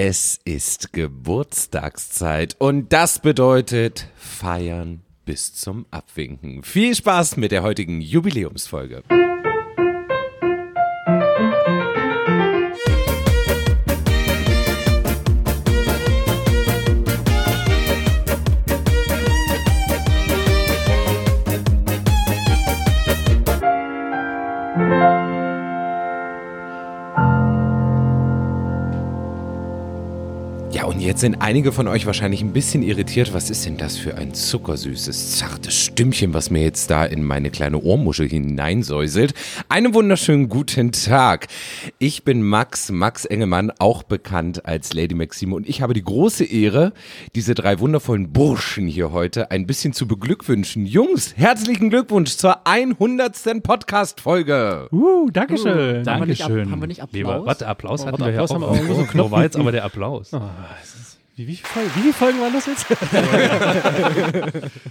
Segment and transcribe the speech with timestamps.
[0.00, 6.62] Es ist Geburtstagszeit und das bedeutet feiern bis zum Abwinken.
[6.62, 9.02] Viel Spaß mit der heutigen Jubiläumsfolge.
[31.18, 33.34] Jetzt sind einige von euch wahrscheinlich ein bisschen irritiert.
[33.34, 37.50] Was ist denn das für ein zuckersüßes, zartes Stimmchen, was mir jetzt da in meine
[37.50, 39.34] kleine Ohrmuschel hineinsäuselt?
[39.68, 41.48] Einen wunderschönen guten Tag.
[41.98, 45.56] Ich bin Max, Max Engelmann, auch bekannt als Lady Maxime.
[45.56, 46.92] Und ich habe die große Ehre,
[47.34, 50.86] diese drei wundervollen Burschen hier heute ein bisschen zu beglückwünschen.
[50.86, 53.60] Jungs, herzlichen Glückwunsch zur 100.
[53.64, 54.86] Podcast-Folge.
[54.92, 56.02] Uh, Dankeschön.
[56.02, 56.70] Uh, Dankeschön.
[56.70, 57.18] Haben wir nicht Applaus?
[57.18, 58.50] Lieber, warte, Applaus oh, hatten wir ja auch.
[58.50, 60.32] Haben wir so Wo war jetzt aber der Applaus?
[60.32, 60.42] Oh.
[61.38, 62.84] Wie, wie, Folgen, wie viele Folgen waren das jetzt?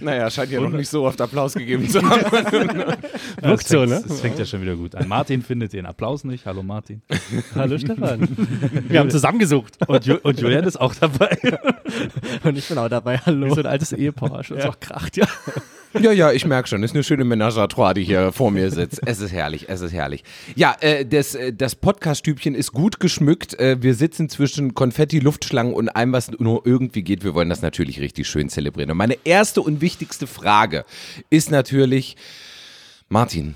[0.00, 2.22] naja, scheint ja noch nicht so oft Applaus gegeben zu haben.
[3.42, 4.02] Wirkt so, ne?
[4.08, 5.06] Das fängt ja schon wieder gut an.
[5.08, 6.46] Martin findet den Applaus nicht.
[6.46, 7.02] Hallo Martin.
[7.54, 8.26] Hallo Stefan.
[8.88, 9.76] Wir haben zusammengesucht.
[9.86, 11.36] Und, Ju und Julian ist auch dabei.
[12.42, 13.18] und ich bin auch dabei.
[13.18, 13.54] Hallo.
[13.54, 14.42] so ein altes Ehepaar.
[14.42, 14.70] Schon ja.
[14.70, 15.26] auch kracht, ja.
[15.94, 16.82] Ja, ja, ich merke schon.
[16.82, 19.00] Das ist eine schöne Ménage à trois, die hier vor mir sitzt.
[19.06, 20.22] Es ist herrlich, es ist herrlich.
[20.54, 23.58] Ja, äh, das, äh, das Podcast-Stübchen ist gut geschmückt.
[23.58, 27.24] Äh, wir sitzen zwischen Konfetti, Luftschlangen und allem, was nur irgendwie geht.
[27.24, 28.90] Wir wollen das natürlich richtig schön zelebrieren.
[28.90, 30.84] Und meine erste und wichtigste Frage
[31.30, 32.16] ist natürlich,
[33.08, 33.54] Martin,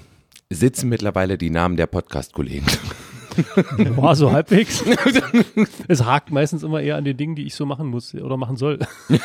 [0.51, 2.67] sitzen mittlerweile die Namen der Podcast-Kollegen?
[3.97, 4.85] Boah, so halbwegs.
[5.89, 8.57] es hakt meistens immer eher an den Dingen, die ich so machen muss oder machen
[8.57, 8.79] soll.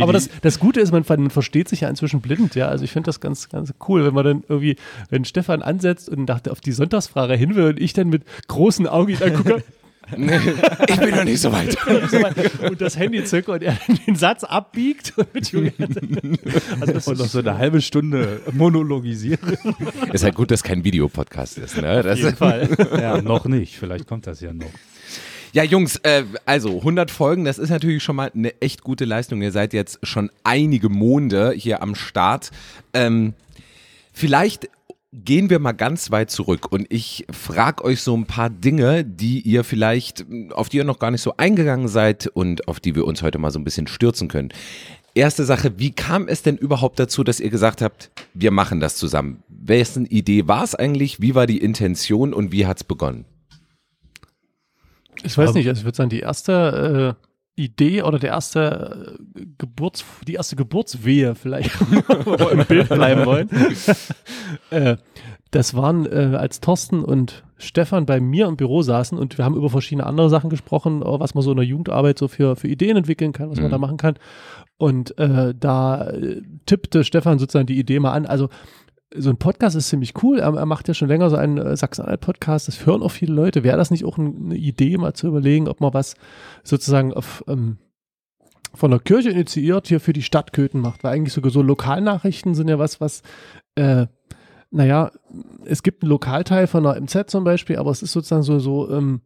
[0.00, 2.68] Aber das, das Gute ist, man, man, versteht sich ja inzwischen blind, ja.
[2.68, 4.76] Also ich finde das ganz, ganz cool, wenn man dann irgendwie,
[5.10, 8.86] wenn Stefan ansetzt und dachte auf die Sonntagsfrage hin will und ich dann mit großen
[8.86, 9.62] Augen dann
[10.10, 11.76] gucke, ich bin noch nicht so weit.
[12.70, 15.14] und das Handy zücke und er den Satz abbiegt.
[16.80, 19.40] also das und noch so eine halbe Stunde monologisiert.
[20.12, 21.76] Ist halt gut, dass kein Videopodcast ist.
[21.76, 22.00] Ne?
[22.00, 22.68] Auf jeden Fall.
[22.98, 23.76] Ja, noch nicht.
[23.76, 24.70] Vielleicht kommt das ja noch.
[25.52, 29.40] Ja, Jungs, äh, also 100 Folgen, das ist natürlich schon mal eine echt gute Leistung.
[29.40, 32.50] Ihr seid jetzt schon einige Monde hier am Start.
[32.92, 33.34] Ähm,
[34.12, 34.68] vielleicht
[35.14, 39.40] gehen wir mal ganz weit zurück und ich frage euch so ein paar Dinge, die
[39.40, 43.06] ihr vielleicht, auf die ihr noch gar nicht so eingegangen seid und auf die wir
[43.06, 44.48] uns heute mal so ein bisschen stürzen können.
[45.14, 48.96] Erste Sache, wie kam es denn überhaupt dazu, dass ihr gesagt habt, wir machen das
[48.96, 49.44] zusammen?
[49.48, 51.20] Wessen Idee war es eigentlich?
[51.20, 53.24] Wie war die Intention und wie hat es begonnen?
[55.22, 59.46] Ich weiß nicht, also ich würde sagen, die erste äh Idee oder der erste äh,
[59.58, 61.80] Geburts, die erste Geburtswehe vielleicht,
[62.24, 63.48] wo wir im Bild bleiben wollen.
[64.70, 64.96] äh,
[65.50, 69.54] das waren, äh, als Thorsten und Stefan bei mir im Büro saßen und wir haben
[69.54, 72.96] über verschiedene andere Sachen gesprochen, was man so in der Jugendarbeit so für, für Ideen
[72.96, 73.64] entwickeln kann, was mhm.
[73.64, 74.16] man da machen kann.
[74.76, 76.12] Und äh, da
[76.66, 78.26] tippte Stefan sozusagen die Idee mal an.
[78.26, 78.48] Also
[79.14, 80.38] so ein Podcast ist ziemlich cool.
[80.38, 82.68] Er, er macht ja schon länger so einen äh, Sachsen-Anhalt-Podcast.
[82.68, 83.64] Das hören auch viele Leute.
[83.64, 86.14] Wäre das nicht auch eine Idee, mal zu überlegen, ob man was
[86.62, 87.78] sozusagen auf, ähm,
[88.72, 91.04] von der Kirche initiiert hier für die Stadt Köthen macht?
[91.04, 93.22] Weil eigentlich sogar so Lokalnachrichten sind ja was, was,
[93.76, 94.06] äh,
[94.70, 95.12] naja,
[95.64, 98.90] es gibt einen Lokalteil von der MZ zum Beispiel, aber es ist sozusagen so, so,
[98.90, 99.20] ähm,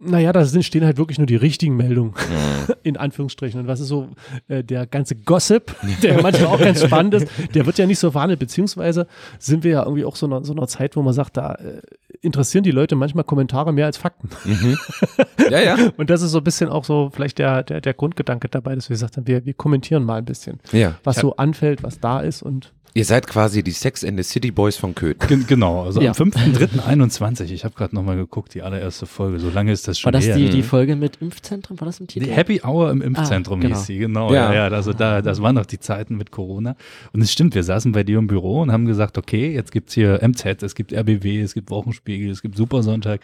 [0.00, 2.74] naja, da sind, stehen halt wirklich nur die richtigen Meldungen, mhm.
[2.82, 3.60] in Anführungsstrichen.
[3.60, 4.08] Und was ist so
[4.48, 8.10] äh, der ganze Gossip, der manchmal auch ganz spannend ist, der wird ja nicht so
[8.10, 9.06] verhandelt, beziehungsweise
[9.38, 11.82] sind wir ja irgendwie auch so in so einer Zeit, wo man sagt, da äh,
[12.22, 14.30] interessieren die Leute manchmal Kommentare mehr als Fakten.
[14.44, 14.78] Mhm.
[15.50, 15.76] Ja, ja.
[15.96, 18.88] Und das ist so ein bisschen auch so vielleicht der, der, der Grundgedanke dabei, dass
[18.88, 20.94] wir gesagt haben, wir, wir kommentieren mal ein bisschen, ja.
[21.02, 24.50] was so anfällt, was da ist und Ihr seid quasi die Sex and the City
[24.50, 25.28] Boys von Köthen.
[25.28, 26.10] Gen genau, also ja.
[26.10, 27.52] am 5.3.21.
[27.52, 29.38] Ich habe gerade nochmal geguckt, die allererste Folge.
[29.38, 30.36] So lange ist das schon War das her.
[30.36, 31.80] Die, die Folge mit Impfzentrum?
[31.80, 32.26] War das im Titel?
[32.26, 33.76] Die Happy Hour im Impfzentrum ah, genau.
[33.76, 34.32] hieß sie, genau.
[34.32, 36.74] Ja, ja, also da, das waren noch die Zeiten mit Corona.
[37.12, 39.94] Und es stimmt, wir saßen bei dir im Büro und haben gesagt, okay, jetzt gibt's
[39.94, 43.20] hier MZ, es gibt RBW, es gibt Wochenspiegel, es gibt Supersonntag.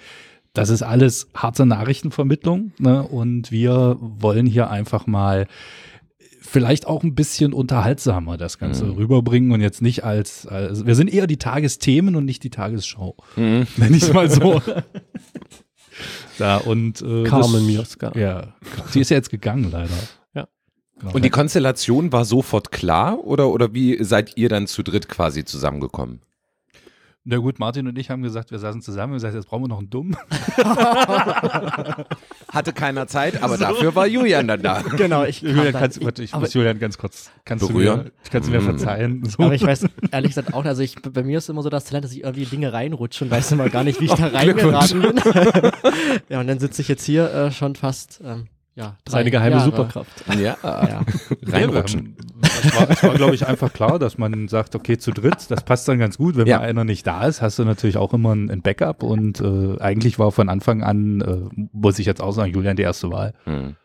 [0.53, 2.73] Das ist alles harte Nachrichtenvermittlung.
[2.79, 3.03] Ne?
[3.03, 5.49] Und wir wollen hier einfach mal
[6.57, 8.93] vielleicht auch ein bisschen unterhaltsamer das Ganze mhm.
[8.93, 13.15] rüberbringen und jetzt nicht als, als, wir sind eher die Tagesthemen und nicht die Tagesschau.
[13.37, 13.67] Mhm.
[13.77, 14.63] Nenn ich mal so.
[16.39, 18.13] da und äh, Carmen Mioska.
[18.19, 18.55] Ja,
[18.95, 19.91] die ist ja jetzt gegangen leider.
[20.35, 20.49] Ja.
[20.99, 21.13] Genau.
[21.13, 25.45] Und die Konstellation war sofort klar oder, oder wie seid ihr dann zu dritt quasi
[25.45, 26.23] zusammengekommen?
[27.29, 29.69] Na gut, Martin und ich haben gesagt, wir saßen zusammen und gesagt, jetzt brauchen wir
[29.69, 30.17] noch einen Dumm.
[32.53, 33.65] Hatte keiner Zeit, aber so.
[33.65, 34.81] dafür war Julian dann da.
[34.97, 37.99] Genau, ich, Julian, kannst, ich, ich muss Julian ganz kurz, kannst berühren?
[37.99, 38.65] du mir, kannst du mir mm.
[38.65, 39.25] verzeihen?
[39.25, 39.43] So.
[39.43, 42.05] Aber ich weiß ehrlich gesagt auch, also ich, bei mir ist immer so das Talent,
[42.05, 45.17] dass ich irgendwie Dinge reinrutsche und weiß immer gar nicht, wie ich da reingeraten bin.
[46.29, 48.47] ja, und dann sitze ich jetzt hier äh, schon fast ähm,
[48.77, 49.65] ja, Seine geheime Jahre.
[49.65, 50.25] Superkraft.
[50.39, 51.01] Ja, ja.
[51.47, 52.15] reinrutschen.
[52.43, 55.89] es war, war glaube ich, einfach klar, dass man sagt, okay, zu dritt, das passt
[55.89, 56.37] dann ganz gut.
[56.37, 56.59] Wenn ja.
[56.59, 59.81] mal einer nicht da ist, hast du natürlich auch immer ein, ein Backup und äh,
[59.81, 63.33] eigentlich war von Anfang an, äh, muss ich jetzt auch sagen, Julian die erste Wahl.
[63.47, 63.77] Mhm.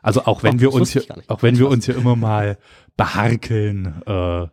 [0.00, 2.56] Also auch wenn Ach, wir uns hier, auch wenn wir uns hier immer mal
[2.96, 4.46] beharkeln, äh,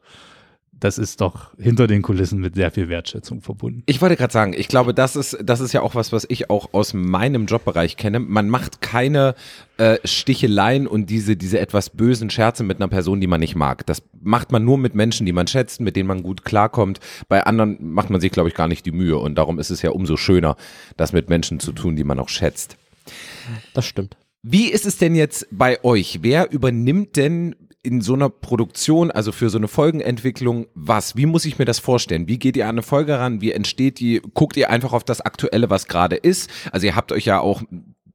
[0.79, 3.83] das ist doch hinter den Kulissen mit sehr viel Wertschätzung verbunden.
[3.85, 6.49] Ich wollte gerade sagen, ich glaube, das ist, das ist ja auch was, was ich
[6.49, 8.19] auch aus meinem Jobbereich kenne.
[8.19, 9.35] Man macht keine
[9.77, 13.85] äh, Sticheleien und diese, diese etwas bösen Scherze mit einer Person, die man nicht mag.
[13.85, 16.99] Das macht man nur mit Menschen, die man schätzt, mit denen man gut klarkommt.
[17.27, 19.17] Bei anderen macht man sich, glaube ich, gar nicht die Mühe.
[19.17, 20.55] Und darum ist es ja umso schöner,
[20.97, 22.77] das mit Menschen zu tun, die man auch schätzt.
[23.73, 24.15] Das stimmt.
[24.41, 26.19] Wie ist es denn jetzt bei euch?
[26.21, 31.15] Wer übernimmt denn in so einer Produktion, also für so eine Folgenentwicklung, was?
[31.15, 32.27] Wie muss ich mir das vorstellen?
[32.27, 33.41] Wie geht ihr an eine Folge ran?
[33.41, 34.21] Wie entsteht die?
[34.33, 36.49] Guckt ihr einfach auf das Aktuelle, was gerade ist?
[36.71, 37.63] Also ihr habt euch ja auch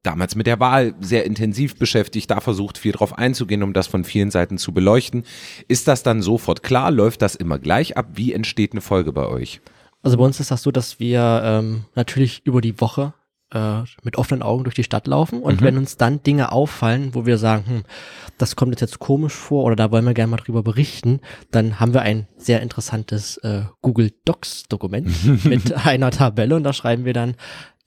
[0.03, 4.03] damals mit der Wahl sehr intensiv beschäftigt, da versucht viel drauf einzugehen, um das von
[4.03, 5.23] vielen Seiten zu beleuchten.
[5.67, 6.91] Ist das dann sofort klar?
[6.91, 8.09] Läuft das immer gleich ab?
[8.13, 9.61] Wie entsteht eine Folge bei euch?
[10.03, 13.13] Also bei uns ist das so, dass wir ähm, natürlich über die Woche
[13.51, 15.65] äh, mit offenen Augen durch die Stadt laufen und mhm.
[15.65, 17.83] wenn uns dann Dinge auffallen, wo wir sagen, hm,
[18.37, 21.21] das kommt jetzt, jetzt komisch vor oder da wollen wir gerne mal drüber berichten,
[21.51, 25.09] dann haben wir ein sehr interessantes äh, Google Docs Dokument
[25.45, 27.35] mit einer Tabelle und da schreiben wir dann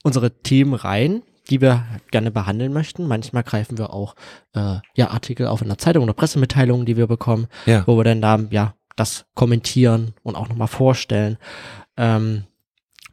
[0.03, 3.07] unsere Themen rein, die wir gerne behandeln möchten.
[3.07, 4.15] Manchmal greifen wir auch
[4.53, 7.85] äh, ja Artikel auf in der Zeitung oder Pressemitteilungen, die wir bekommen, ja.
[7.87, 11.37] wo wir dann da ja das kommentieren und auch nochmal vorstellen.
[11.97, 12.45] Ähm,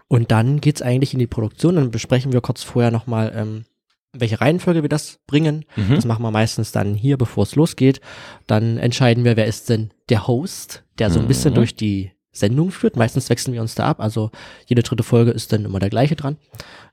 [0.08, 1.76] und dann geht's eigentlich in die Produktion.
[1.76, 3.64] Dann besprechen wir kurz vorher nochmal, ähm,
[4.12, 5.64] welche Reihenfolge wir das bringen.
[5.76, 5.96] Mhm.
[5.96, 8.00] Das machen wir meistens dann hier, bevor es losgeht.
[8.46, 11.56] Dann entscheiden wir, wer ist denn der Host, der so ein bisschen mhm.
[11.56, 12.96] durch die Sendung führt.
[12.96, 14.00] Meistens wechseln wir uns da ab.
[14.00, 14.30] Also
[14.66, 16.36] jede dritte Folge ist dann immer der gleiche dran.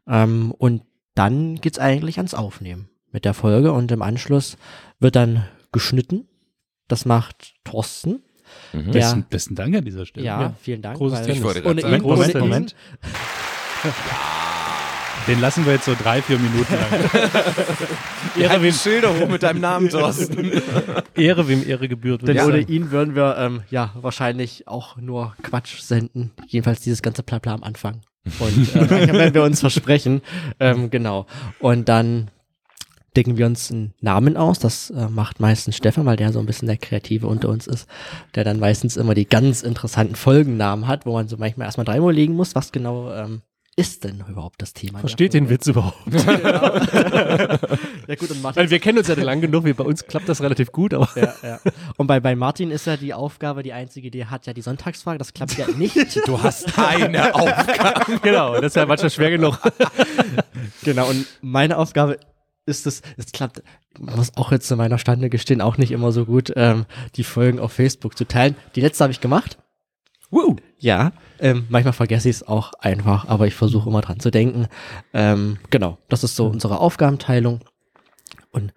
[0.08, 0.84] Ähm, und
[1.16, 4.58] dann geht's eigentlich ans Aufnehmen mit der Folge und im Anschluss
[5.00, 6.28] wird dann geschnitten.
[6.88, 8.24] Das macht Thorsten.
[8.74, 8.92] Mhm.
[8.92, 10.26] Der, besten, besten Dank an dieser Stelle.
[10.26, 10.54] Ja, ja.
[10.62, 10.98] vielen Dank.
[10.98, 12.76] Großes ich wollte ohne ihn, Moment, Moment, Moment.
[15.28, 17.10] Den lassen wir jetzt so drei, vier Minuten lang.
[18.38, 20.52] Ehre wem Schilder hoch mit deinem Namen, Thorsten.
[21.16, 22.28] Ehre wem Ehre gebührt.
[22.28, 22.46] Denn ja.
[22.46, 26.32] ohne ihn würden wir ähm, ja wahrscheinlich auch nur Quatsch senden.
[26.48, 28.02] Jedenfalls dieses ganze Blabla am Anfang.
[28.40, 30.22] Und äh, werden wir uns versprechen.
[30.60, 31.26] Ähm, genau.
[31.60, 32.30] Und dann
[33.16, 34.60] denken wir uns einen Namen aus.
[34.60, 37.88] Das äh, macht meistens Stefan, weil der so ein bisschen der Kreative unter uns ist,
[38.36, 42.14] der dann meistens immer die ganz interessanten Folgennamen hat, wo man so manchmal erstmal dreimal
[42.14, 43.42] legen muss, was genau ähm,
[43.76, 45.00] ist denn überhaupt das Thema?
[45.00, 45.98] Versteht den Witz überhaupt?
[46.14, 47.58] ja
[48.20, 48.62] gut, und Martin.
[48.62, 51.10] Weil wir kennen uns ja lang genug, wie bei uns klappt das relativ gut, aber.
[51.16, 51.60] Ja, ja.
[51.98, 55.18] Und bei, bei Martin ist ja die Aufgabe, die einzige, die hat ja die Sonntagsfrage,
[55.18, 55.94] das klappt ja nicht.
[56.26, 58.20] Du hast keine Aufgabe.
[58.22, 59.60] genau, das ist ja manchmal schwer genug.
[60.84, 62.20] genau, und meine Aufgabe
[62.66, 63.62] ist es, es klappt,
[64.00, 67.24] man muss auch jetzt zu meiner Stande gestehen, auch nicht immer so gut, ähm, die
[67.24, 68.56] Folgen auf Facebook zu teilen.
[68.76, 69.58] Die letzte habe ich gemacht.
[70.30, 70.56] Woo.
[70.80, 74.68] Ja, ähm, manchmal vergesse ich es auch einfach, aber ich versuche immer dran zu denken.
[75.14, 77.60] Ähm, genau, das ist so unsere Aufgabenteilung.
[78.52, 78.74] Und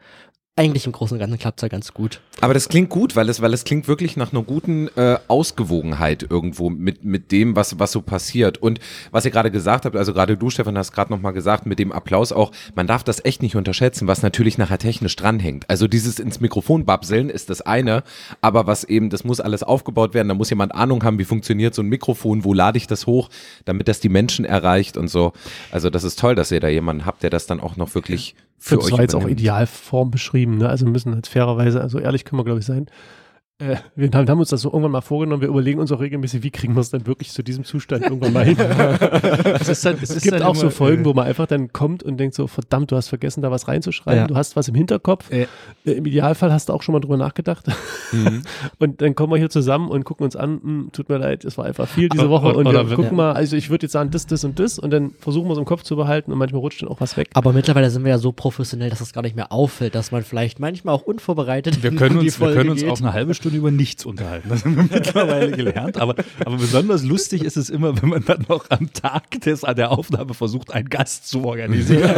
[0.58, 2.20] eigentlich im Großen und Ganzen klappt es ja ganz gut.
[2.40, 6.26] Aber das klingt gut, weil es, weil es klingt wirklich nach einer guten äh, Ausgewogenheit
[6.28, 8.56] irgendwo mit, mit dem, was, was so passiert.
[8.58, 8.80] Und
[9.10, 11.92] was ihr gerade gesagt habt, also gerade du, Stefan, hast gerade nochmal gesagt, mit dem
[11.92, 15.68] Applaus auch, man darf das echt nicht unterschätzen, was natürlich nachher technisch dranhängt.
[15.68, 18.02] Also dieses ins Mikrofon babseln ist das eine,
[18.40, 21.74] aber was eben, das muss alles aufgebaut werden, da muss jemand Ahnung haben, wie funktioniert
[21.74, 23.28] so ein Mikrofon, wo lade ich das hoch,
[23.66, 25.34] damit das die Menschen erreicht und so.
[25.70, 28.34] Also das ist toll, dass ihr da jemanden habt, der das dann auch noch wirklich
[28.58, 30.68] für das euch war jetzt auch Idealform beschrieben, ne?
[30.68, 32.86] Also müssen halt fairerweise, also ehrlich können wir, glaube ich, sein.
[33.58, 36.42] Äh, wir haben, haben, uns das so irgendwann mal vorgenommen, wir überlegen uns auch regelmäßig,
[36.42, 38.58] wie kriegen wir es dann wirklich zu diesem Zustand irgendwann mal hin.
[39.60, 42.18] es, dann, es, es gibt auch so Folgen, äh, wo man einfach dann kommt und
[42.18, 44.26] denkt so, verdammt, du hast vergessen, da was reinzuschreiben, ja.
[44.26, 45.30] du hast was im Hinterkopf.
[45.32, 45.46] Äh.
[45.84, 47.66] Im Idealfall hast du auch schon mal drüber nachgedacht.
[48.12, 48.42] Mhm.
[48.78, 51.56] und dann kommen wir hier zusammen und gucken uns an, hm, tut mir leid, es
[51.56, 53.12] war einfach viel diese Woche und wir gucken ja.
[53.12, 55.58] mal, also ich würde jetzt sagen, das, das und das und dann versuchen wir es
[55.58, 57.30] im Kopf zu behalten und manchmal rutscht dann auch was weg.
[57.32, 60.12] Aber mittlerweile sind wir ja so professionell, dass es das gar nicht mehr auffällt, dass
[60.12, 63.45] man vielleicht manchmal auch unvorbereitet wir können uns, wir können uns auch eine halbe Stunde
[63.54, 64.48] über nichts unterhalten.
[64.48, 65.98] Das haben wir mittlerweile gelernt.
[65.98, 69.90] Aber, aber besonders lustig ist es immer, wenn man dann noch am Tag des, der
[69.90, 72.10] Aufnahme versucht, einen Gast zu organisieren.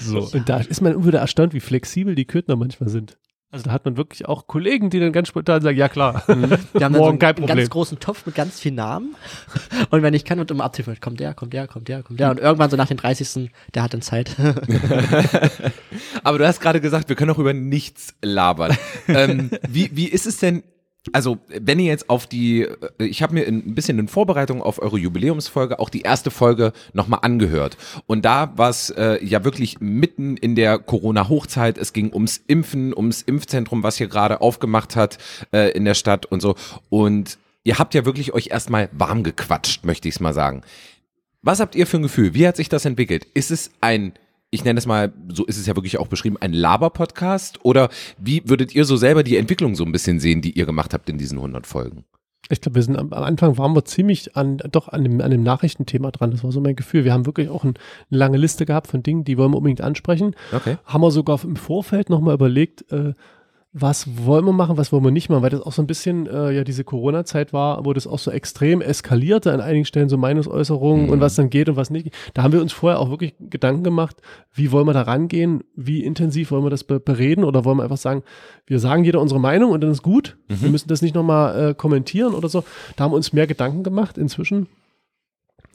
[0.00, 0.28] so.
[0.32, 3.16] Und da ist man wieder erstaunt, wie flexibel die Köthner manchmal sind.
[3.52, 6.34] Also da hat man wirklich auch Kollegen, die dann ganz spontan sagen, ja klar, wir
[6.34, 9.16] haben dann Morgen so einen, einen ganz großen Topf mit ganz vielen Namen.
[9.90, 12.30] Und wenn ich kann, wird immer abzählt, kommt der, kommt der, kommt der, kommt der.
[12.30, 13.50] Und irgendwann so nach den 30.
[13.74, 14.36] der hat dann Zeit.
[16.22, 18.76] Aber du hast gerade gesagt, wir können auch über nichts labern.
[19.08, 20.62] ähm, wie, wie ist es denn
[21.12, 24.80] also, wenn ihr jetzt auf die, äh, ich habe mir ein bisschen in Vorbereitung auf
[24.80, 27.78] eure Jubiläumsfolge auch die erste Folge nochmal angehört.
[28.06, 31.78] Und da war es äh, ja wirklich mitten in der Corona-Hochzeit.
[31.78, 35.16] Es ging ums Impfen, ums Impfzentrum, was hier gerade aufgemacht hat
[35.52, 36.54] äh, in der Stadt und so.
[36.90, 40.62] Und ihr habt ja wirklich euch erstmal warm gequatscht, möchte ich es mal sagen.
[41.40, 42.34] Was habt ihr für ein Gefühl?
[42.34, 43.24] Wie hat sich das entwickelt?
[43.32, 44.12] Ist es ein
[44.50, 47.64] ich nenne es mal, so ist es ja wirklich auch beschrieben, ein Laber-Podcast?
[47.64, 47.88] Oder
[48.18, 51.08] wie würdet ihr so selber die Entwicklung so ein bisschen sehen, die ihr gemacht habt
[51.08, 52.04] in diesen 100 Folgen?
[52.48, 55.30] Ich glaube, wir sind am, am, Anfang waren wir ziemlich an, doch an dem, an
[55.30, 56.32] dem Nachrichtenthema dran.
[56.32, 57.04] Das war so mein Gefühl.
[57.04, 57.74] Wir haben wirklich auch ein,
[58.10, 60.34] eine lange Liste gehabt von Dingen, die wollen wir unbedingt ansprechen.
[60.52, 60.76] Okay.
[60.84, 63.14] Haben wir sogar im Vorfeld nochmal überlegt, äh,
[63.72, 66.26] was wollen wir machen, was wollen wir nicht machen, weil das auch so ein bisschen
[66.26, 70.16] äh, ja diese Corona-Zeit war, wo das auch so extrem eskalierte an einigen Stellen, so
[70.16, 71.12] Meinungsäußerungen mhm.
[71.12, 72.10] und was dann geht und was nicht.
[72.34, 74.16] Da haben wir uns vorher auch wirklich Gedanken gemacht,
[74.52, 77.84] wie wollen wir da rangehen, wie intensiv wollen wir das be bereden oder wollen wir
[77.84, 78.24] einfach sagen,
[78.66, 80.62] wir sagen jeder unsere Meinung und dann ist gut, mhm.
[80.62, 82.64] wir müssen das nicht nochmal äh, kommentieren oder so.
[82.96, 84.66] Da haben wir uns mehr Gedanken gemacht inzwischen.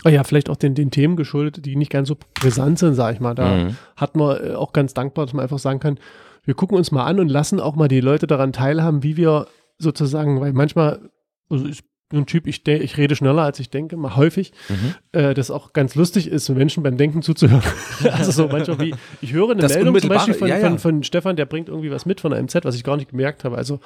[0.04, 3.16] Oh ja, vielleicht auch den, den Themen geschuldet, die nicht ganz so brisant sind, sag
[3.16, 3.36] ich mal.
[3.36, 3.78] Da mhm.
[3.96, 5.98] hat man äh, auch ganz dankbar, dass man einfach sagen kann,
[6.46, 9.48] wir gucken uns mal an und lassen auch mal die Leute daran teilhaben, wie wir
[9.78, 11.10] sozusagen, weil manchmal,
[11.50, 14.96] also ich bin ein Typ, ich, ich rede schneller, als ich denke, mal häufig, mhm.
[15.12, 17.64] äh, das auch ganz lustig ist, Menschen beim Denken zuzuhören.
[18.12, 20.70] also so manchmal wie, ich höre eine das Meldung zum Beispiel von, ja, ja.
[20.70, 23.10] Von, von Stefan, der bringt irgendwie was mit von der MZ, was ich gar nicht
[23.10, 23.58] gemerkt habe.
[23.58, 23.80] Also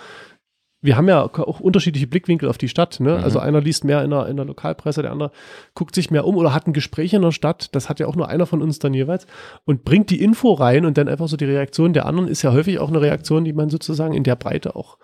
[0.81, 2.99] wir haben ja auch unterschiedliche Blickwinkel auf die Stadt.
[2.99, 3.17] Ne?
[3.17, 3.23] Mhm.
[3.23, 5.31] Also einer liest mehr in der, in der Lokalpresse, der andere
[5.75, 7.75] guckt sich mehr um oder hat ein Gespräch in der Stadt.
[7.75, 9.27] Das hat ja auch nur einer von uns dann jeweils
[9.65, 12.53] und bringt die Info rein und dann einfach so die Reaktion der anderen ist ja
[12.53, 14.97] häufig auch eine Reaktion, die man sozusagen in der Breite auch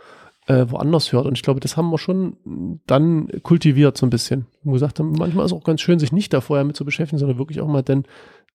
[0.48, 1.26] äh, woanders hört.
[1.26, 2.38] Und ich glaube, das haben wir schon
[2.86, 4.46] dann kultiviert so ein bisschen.
[4.64, 6.86] Wo gesagt haben, manchmal ist es auch ganz schön, sich nicht da vorher mit zu
[6.86, 8.06] beschäftigen, sondern wirklich auch mal dann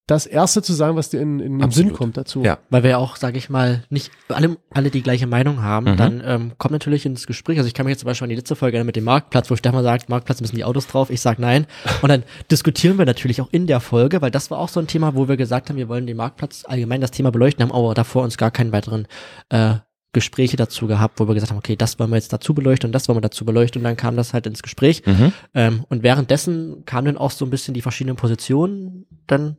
[0.07, 2.43] das Erste zu sagen, was dir in, in den Sinn kommt dazu.
[2.43, 2.59] Ja.
[2.69, 5.97] Weil wir ja auch, sage ich mal, nicht alle, alle die gleiche Meinung haben, mhm.
[5.97, 7.59] dann ähm, kommt natürlich ins Gespräch.
[7.59, 9.57] Also ich kann mich jetzt zum Beispiel an die letzte Folge mit dem Marktplatz, wo
[9.57, 11.67] Stefan sagt, Marktplatz müssen die Autos drauf, ich sage nein.
[12.03, 14.89] Und dann diskutieren wir natürlich auch in der Folge, weil das war auch so ein
[14.89, 17.95] Thema, wo wir gesagt haben, wir wollen den Marktplatz allgemein das Thema beleuchten, haben aber
[17.95, 19.07] davor uns gar keinen weiteren
[19.51, 19.75] äh,
[20.13, 22.93] Gespräche dazu gehabt, wo wir gesagt haben, okay, das wollen wir jetzt dazu beleuchten und
[22.93, 25.03] das wollen wir dazu beleuchten und dann kam das halt ins Gespräch.
[25.07, 25.33] Mhm.
[25.55, 29.57] Ähm, und währenddessen kamen dann auch so ein bisschen die verschiedenen Positionen dann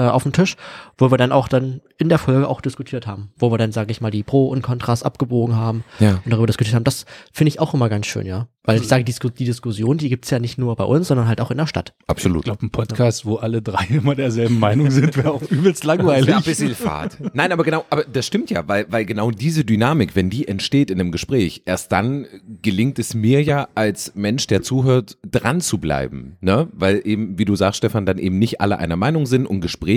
[0.00, 0.56] äh, auf den Tisch,
[0.96, 3.90] wo wir dann auch dann in der Folge auch diskutiert haben, wo wir dann, sage
[3.90, 6.22] ich mal, die Pro und Kontras abgebogen haben ja.
[6.24, 6.84] und darüber diskutiert haben.
[6.84, 8.48] Das finde ich auch immer ganz schön, ja.
[8.62, 11.40] Weil ich sage, die, die Diskussion, die gibt's ja nicht nur bei uns, sondern halt
[11.40, 11.94] auch in der Stadt.
[12.06, 12.40] Absolut.
[12.40, 16.28] Ich glaube, ein Podcast, wo alle drei immer derselben Meinung sind, wäre auch übelst langweilig.
[16.28, 17.18] Ja, ein bisschen Fahrt.
[17.34, 20.90] Nein, aber genau, aber das stimmt ja, weil, weil genau diese Dynamik, wenn die entsteht
[20.90, 22.26] in einem Gespräch, erst dann
[22.62, 26.36] gelingt es mir ja als Mensch, der zuhört, dran zu bleiben.
[26.40, 26.68] Ne?
[26.72, 29.89] Weil eben, wie du sagst, Stefan, dann eben nicht alle einer Meinung sind und Gespräche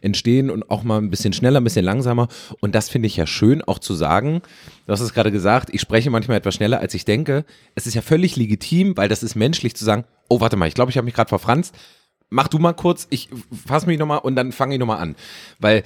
[0.00, 2.28] entstehen und auch mal ein bisschen schneller, ein bisschen langsamer.
[2.60, 4.42] Und das finde ich ja schön, auch zu sagen,
[4.86, 7.44] du hast es gerade gesagt, ich spreche manchmal etwas schneller, als ich denke.
[7.74, 10.74] Es ist ja völlig legitim, weil das ist menschlich zu sagen, oh, warte mal, ich
[10.74, 11.74] glaube, ich habe mich gerade verfranst.
[12.30, 13.28] Mach du mal kurz, ich
[13.66, 15.14] fasse mich nochmal und dann fange ich nochmal an.
[15.58, 15.84] Weil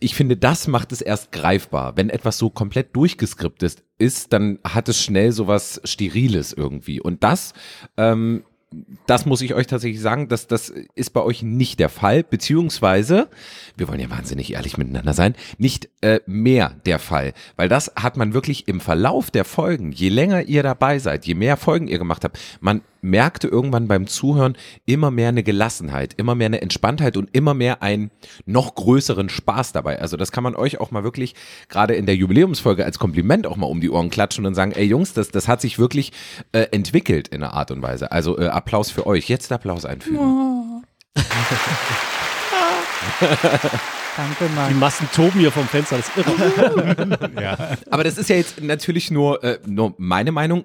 [0.00, 1.96] ich finde, das macht es erst greifbar.
[1.96, 7.00] Wenn etwas so komplett durchgeskriptet ist, dann hat es schnell sowas Steriles irgendwie.
[7.00, 7.52] Und das
[7.98, 8.42] ähm,
[9.06, 13.28] das muss ich euch tatsächlich sagen, dass das ist bei euch nicht der Fall, beziehungsweise,
[13.76, 18.16] wir wollen ja wahnsinnig ehrlich miteinander sein, nicht äh, mehr der Fall, weil das hat
[18.16, 21.98] man wirklich im Verlauf der Folgen, je länger ihr dabei seid, je mehr Folgen ihr
[21.98, 27.16] gemacht habt, man merkte irgendwann beim Zuhören immer mehr eine Gelassenheit, immer mehr eine Entspanntheit
[27.16, 28.10] und immer mehr einen
[28.46, 30.00] noch größeren Spaß dabei.
[30.00, 31.34] Also das kann man euch auch mal wirklich
[31.68, 34.84] gerade in der Jubiläumsfolge als Kompliment auch mal um die Ohren klatschen und sagen, ey
[34.84, 36.12] Jungs, das, das hat sich wirklich
[36.52, 38.12] äh, entwickelt in einer Art und Weise.
[38.12, 39.28] Also äh, Applaus für euch.
[39.28, 40.18] Jetzt Applaus einfügen.
[40.18, 40.82] Oh.
[44.16, 44.68] Danke, Mann.
[44.68, 47.30] Die Massen toben hier vom Fenster, das ist irre.
[47.40, 47.76] ja.
[47.90, 50.64] Aber das ist ja jetzt natürlich nur, äh, nur meine Meinung.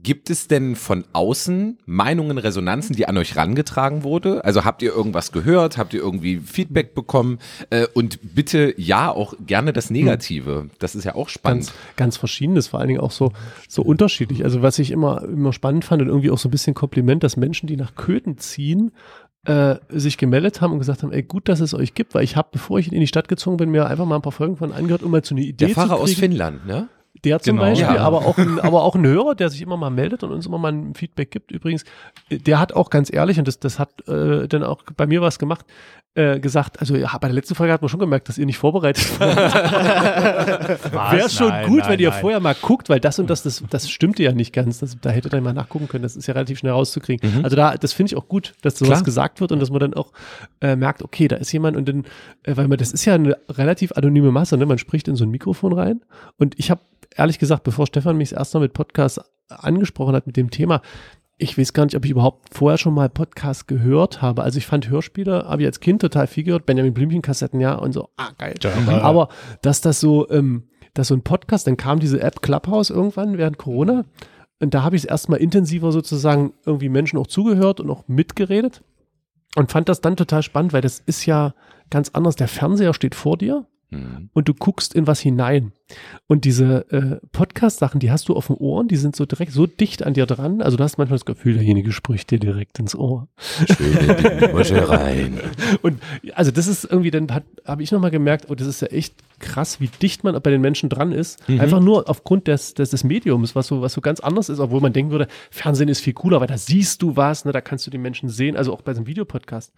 [0.00, 4.44] Gibt es denn von außen Meinungen, Resonanzen, die an euch rangetragen wurde?
[4.44, 5.76] Also habt ihr irgendwas gehört?
[5.76, 7.40] Habt ihr irgendwie Feedback bekommen?
[7.70, 10.70] Äh, und bitte ja auch gerne das Negative.
[10.78, 11.66] Das ist ja auch spannend.
[11.66, 13.32] Ganz, ganz verschiedenes, vor allen Dingen auch so,
[13.68, 14.44] so unterschiedlich.
[14.44, 17.36] Also was ich immer, immer spannend fand und irgendwie auch so ein bisschen Kompliment, dass
[17.36, 18.92] Menschen, die nach Köthen ziehen,
[19.48, 22.36] äh, sich gemeldet haben und gesagt haben, ey, gut, dass es euch gibt, weil ich
[22.36, 24.72] habe, bevor ich in die Stadt gezogen bin, mir einfach mal ein paar Folgen von
[24.72, 26.88] angehört, um mal zu eine Idee Der Fahrer aus Finnland, ne?
[27.24, 28.02] Der zum Genau, Beispiel, ja.
[28.02, 30.58] aber, auch ein, aber auch ein Hörer, der sich immer mal meldet und uns immer
[30.58, 31.50] mal ein Feedback gibt.
[31.50, 31.84] Übrigens,
[32.30, 35.38] der hat auch ganz ehrlich, und das, das hat äh, dann auch bei mir was
[35.38, 35.64] gemacht,
[36.14, 38.58] äh, gesagt, also ja, bei der letzten Folge hat man schon gemerkt, dass ihr nicht
[38.58, 41.12] vorbereitet wart.
[41.12, 42.20] Wäre schon Nein, gut, nein, wenn ihr nein.
[42.20, 44.80] vorher mal guckt, weil das und das, das, das stimmte ja nicht ganz.
[44.80, 47.44] Das, da hättet ihr mal nachgucken können, das ist ja relativ schnell rauszukriegen.
[47.44, 49.04] Also da, das finde ich auch gut, dass sowas Klar.
[49.04, 50.12] gesagt wird und dass man dann auch
[50.60, 52.04] äh, merkt, okay, da ist jemand und dann,
[52.42, 54.66] äh, weil man, das ist ja eine relativ anonyme Masse, ne?
[54.66, 56.00] Man spricht in so ein Mikrofon rein
[56.36, 56.80] und ich habe
[57.18, 60.80] ehrlich gesagt, bevor Stefan mich das erste Mal mit Podcast angesprochen hat mit dem Thema,
[61.36, 64.42] ich weiß gar nicht, ob ich überhaupt vorher schon mal Podcast gehört habe.
[64.42, 67.92] Also ich fand Hörspiele, habe ich als Kind total viel gehört, Benjamin Blümchen-Kassetten, ja, und
[67.92, 68.54] so, ah, geil.
[69.02, 69.28] Aber
[69.62, 73.56] dass das so, ähm, dass so ein Podcast, dann kam diese App Clubhouse irgendwann während
[73.56, 74.04] Corona
[74.60, 78.82] und da habe ich es erstmal intensiver sozusagen irgendwie Menschen auch zugehört und auch mitgeredet
[79.54, 81.54] und fand das dann total spannend, weil das ist ja
[81.90, 82.34] ganz anders.
[82.34, 84.28] Der Fernseher steht vor dir Mhm.
[84.34, 85.72] und du guckst in was hinein.
[86.26, 89.66] Und diese äh, Podcast-Sachen, die hast du auf den Ohren, die sind so direkt so
[89.66, 90.60] dicht an dir dran.
[90.60, 93.28] Also du hast manchmal das Gefühl, derjenige spricht dir direkt ins Ohr.
[94.90, 95.40] rein.
[95.80, 96.02] Und
[96.34, 97.28] also das ist irgendwie, dann
[97.64, 100.60] habe ich nochmal gemerkt, oh, das ist ja echt krass, wie dicht man bei den
[100.60, 101.48] Menschen dran ist.
[101.48, 101.60] Mhm.
[101.60, 104.82] Einfach nur aufgrund des, des, des Mediums, was so, was so ganz anders ist, obwohl
[104.82, 107.86] man denken würde, Fernsehen ist viel cooler, weil da siehst du was, ne, da kannst
[107.86, 109.72] du die Menschen sehen, also auch bei so einem Videopodcast.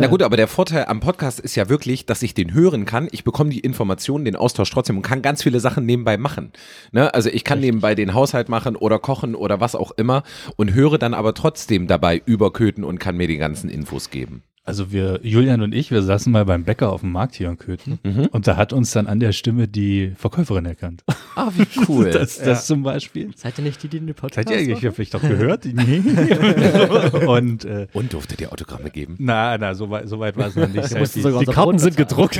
[0.00, 3.08] Na gut, aber der Vorteil am Podcast ist ja wirklich, dass ich den hören kann.
[3.12, 6.52] Ich bekomme die Informationen, den Austausch trotzdem und kann ganz viele Sachen nebenbei machen.
[6.90, 7.12] Ne?
[7.12, 10.22] Also ich kann nebenbei den Haushalt machen oder kochen oder was auch immer
[10.56, 14.42] und höre dann aber trotzdem dabei überköten und kann mir die ganzen Infos geben.
[14.70, 17.58] Also wir, Julian und ich, wir saßen mal beim Bäcker auf dem Markt hier in
[17.58, 17.98] Köthen
[18.30, 21.02] und da hat uns dann an der Stimme die Verkäuferin erkannt.
[21.34, 22.10] Ah, wie cool.
[22.10, 23.30] Das, das zum Beispiel.
[23.36, 25.20] Seid ihr nicht die, die in den Podcast Seid ihr eigentlich, ich habe vielleicht doch
[25.22, 25.64] gehört.
[25.72, 26.00] Nee.
[27.26, 29.16] und äh, und durftet ihr Autogramme geben?
[29.18, 30.96] na, na, so weit, so weit war es noch nicht.
[30.98, 32.38] mussten Die- Die Karten sind gedruckt.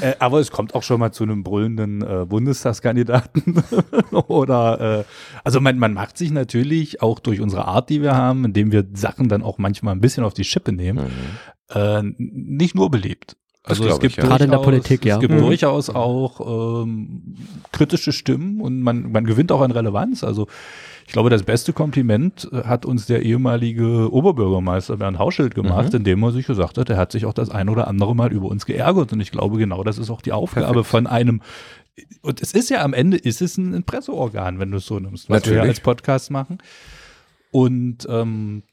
[0.00, 3.62] Äh, aber es kommt auch schon mal zu einem brüllenden äh, Bundestagskandidaten.
[4.12, 5.04] Oder äh,
[5.44, 8.84] also man, man macht sich natürlich auch durch unsere Art, die wir haben, indem wir
[8.94, 11.06] Sachen dann auch manchmal ein bisschen auf die Schippe nehmen,
[11.70, 13.36] äh, nicht nur belebt.
[13.66, 14.24] Das Also es gibt ich, ja.
[14.24, 15.14] Gerade in der Politik, ja.
[15.14, 15.38] Es gibt Mhm.
[15.38, 17.36] durchaus auch ähm,
[17.72, 20.22] kritische Stimmen und man, man gewinnt auch an Relevanz.
[20.22, 20.48] Also
[21.06, 25.98] ich glaube, das beste Kompliment äh, hat uns der ehemalige Oberbürgermeister Bernd Hauschild gemacht, Mhm.
[26.00, 28.48] indem er sich gesagt hat, er hat sich auch das ein oder andere Mal über
[28.48, 29.12] uns geärgert.
[29.14, 30.86] Und ich glaube, genau das ist auch die Aufgabe Perfekt.
[30.90, 31.40] von einem
[32.22, 35.30] und es ist ja am Ende, ist es ein Presseorgan, wenn du es so nimmst,
[35.30, 35.76] was wir ja Natürlich.
[35.76, 36.58] als Podcast machen.
[37.52, 38.64] Und ähm,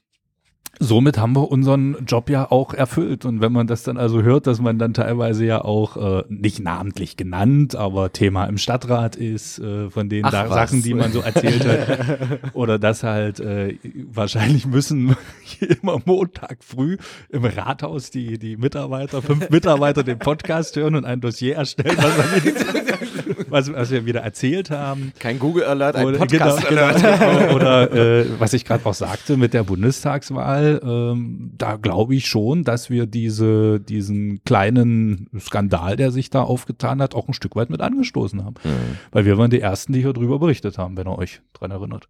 [0.80, 3.24] somit haben wir unseren Job ja auch erfüllt.
[3.24, 6.60] Und wenn man das dann also hört, dass man dann teilweise ja auch äh, nicht
[6.60, 10.32] namentlich genannt, aber Thema im Stadtrat ist, äh, von den Ach.
[10.32, 12.08] Sachen, die man so erzählt hat,
[12.54, 13.76] oder dass halt äh,
[14.12, 15.16] wahrscheinlich müssen
[15.82, 16.96] immer Montag früh
[17.30, 22.44] im Rathaus die, die Mitarbeiter, fünf Mitarbeiter den Podcast hören und ein Dossier erstellen, was,
[22.44, 22.52] wir-
[23.48, 25.12] was, was wir wieder erzählt haben.
[25.18, 27.02] Kein Google Alert, ein Oder, Podcast genau, Alert.
[27.02, 27.54] genau.
[27.54, 32.64] Oder äh, was ich gerade auch sagte mit der Bundestagswahl, ähm, da glaube ich schon,
[32.64, 37.70] dass wir diese, diesen kleinen Skandal, der sich da aufgetan hat, auch ein Stück weit
[37.70, 38.54] mit angestoßen haben.
[39.10, 42.08] Weil wir waren die Ersten, die hier drüber berichtet haben, wenn ihr euch dran erinnert.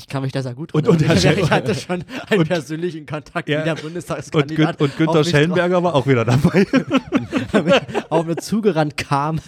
[0.00, 3.04] Ich kann mich da sehr gut Und- und Herr ich, hatte schon einen und- persönlichen
[3.04, 3.58] Kontakt Ja.
[3.58, 4.78] mit der Und, Bundestagskandidat.
[4.78, 6.66] Gün und Günther Schellenberger war auch wieder dabei.
[8.08, 9.40] auf mir zugerannt kam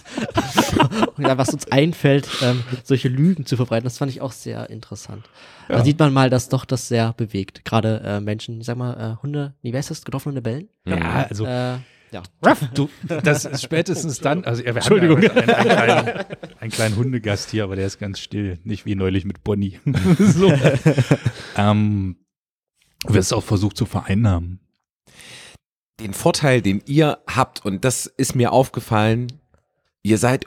[1.17, 3.83] und dann, was uns einfällt, ähm, solche Lügen zu verbreiten.
[3.85, 5.25] Das fand ich auch sehr interessant.
[5.69, 7.65] Da sieht man mal, dass doch das sehr bewegt.
[7.65, 10.67] Gerade äh, Menschen, ich sag mal, äh, Hunde, wie heißt das, getroffene Bellen?
[10.85, 11.75] Ja, also Äh,
[12.13, 12.23] ja.
[12.73, 15.17] Du, das ist spätestens dann, also ja, wir Entschuldigung.
[15.17, 16.25] haben ja einen, einen, kleinen,
[16.59, 19.79] einen kleinen Hundegast hier, aber der ist ganz still, nicht wie neulich mit Bonnie.
[20.19, 20.53] so.
[21.57, 22.17] ähm,
[23.07, 24.59] wir es auch versucht zu vereinnahmen.
[25.99, 29.27] den Vorteil, den ihr habt, und das ist mir aufgefallen,
[30.03, 30.45] ihr seid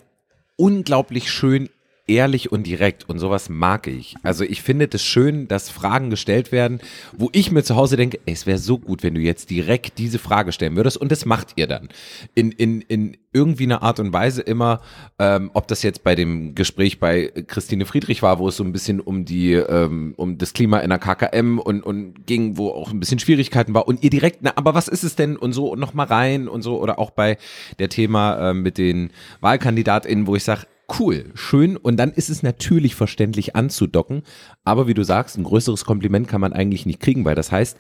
[0.56, 1.68] unglaublich schön
[2.06, 4.14] ehrlich und direkt und sowas mag ich.
[4.22, 6.80] Also ich finde es schön, dass Fragen gestellt werden,
[7.16, 9.98] wo ich mir zu Hause denke, ey, es wäre so gut, wenn du jetzt direkt
[9.98, 11.88] diese Frage stellen würdest und das macht ihr dann.
[12.34, 14.80] In, in, in irgendwie einer Art und Weise immer,
[15.18, 18.72] ähm, ob das jetzt bei dem Gespräch bei Christine Friedrich war, wo es so ein
[18.72, 22.92] bisschen um die, ähm, um das Klima in der KKM und, und ging, wo auch
[22.92, 25.68] ein bisschen Schwierigkeiten war und ihr direkt, na, aber was ist es denn und so
[25.68, 27.36] und noch mal rein und so oder auch bei
[27.78, 30.66] der Thema ähm, mit den WahlkandidatInnen, wo ich sage,
[30.98, 34.22] cool, schön und dann ist es natürlich verständlich anzudocken,
[34.64, 37.76] aber wie du sagst, ein größeres Kompliment kann man eigentlich nicht kriegen, weil das heißt,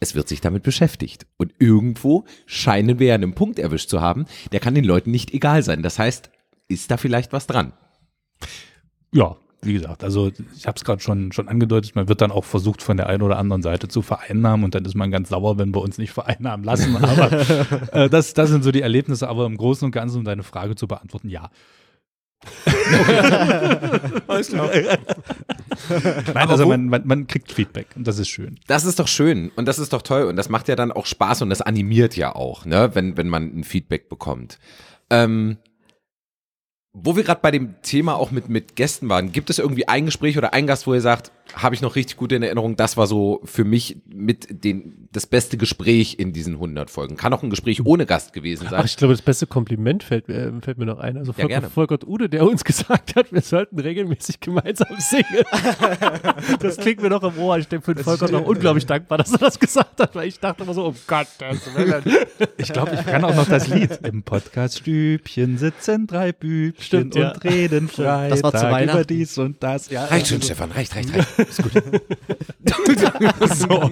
[0.00, 1.26] es wird sich damit beschäftigt.
[1.38, 5.32] Und irgendwo scheinen wir ja einen Punkt erwischt zu haben, der kann den Leuten nicht
[5.32, 5.82] egal sein.
[5.82, 6.30] Das heißt,
[6.68, 7.72] ist da vielleicht was dran?
[9.12, 12.44] Ja, wie gesagt, also ich habe es gerade schon, schon angedeutet, man wird dann auch
[12.44, 15.58] versucht, von der einen oder anderen Seite zu vereinnahmen und dann ist man ganz sauer,
[15.58, 16.96] wenn wir uns nicht vereinnahmen lassen.
[16.96, 17.32] Aber
[17.92, 20.76] äh, das, das sind so die Erlebnisse, aber im Großen und Ganzen, um deine Frage
[20.76, 21.50] zu beantworten, ja.
[24.26, 24.70] Alles klar.
[26.34, 28.58] Nein, also man, man, man, kriegt Feedback und das ist schön.
[28.66, 31.06] Das ist doch schön und das ist doch toll und das macht ja dann auch
[31.06, 34.58] Spaß und das animiert ja auch, ne, wenn, wenn man ein Feedback bekommt.
[35.10, 35.58] Ähm,
[36.98, 40.06] wo wir gerade bei dem Thema auch mit, mit Gästen waren, gibt es irgendwie ein
[40.06, 42.96] Gespräch oder ein Gast, wo ihr sagt, habe ich noch richtig gut in Erinnerung, das
[42.96, 47.16] war so für mich mit den, das beste Gespräch in diesen 100 Folgen.
[47.16, 48.80] Kann auch ein Gespräch ohne Gast gewesen sein.
[48.80, 51.18] Ach, ich glaube, das beste Kompliment fällt, äh, fällt mir noch ein.
[51.18, 55.44] Also Volker, ja, Volker Ude, der uns gesagt hat, wir sollten regelmäßig gemeinsam singen.
[56.60, 57.58] das klingt mir noch im Ohr.
[57.58, 60.40] Ich bin für den Volker noch unglaublich dankbar, dass er das gesagt hat, weil ich
[60.40, 61.58] dachte immer so, oh Gott, das
[62.56, 64.00] Ich glaube, ich kann auch noch das Lied.
[64.02, 67.30] Im Podcast-Stübchen sitzen drei Bübchen Stimmt, und ja.
[67.30, 68.28] reden frei.
[68.28, 68.98] Das war zu Weihnachten.
[68.98, 69.90] über dies und das.
[69.90, 71.38] Ja, reicht schon, Stefan, reicht, reicht, reicht.
[71.38, 71.72] Ist gut.
[73.56, 73.90] so.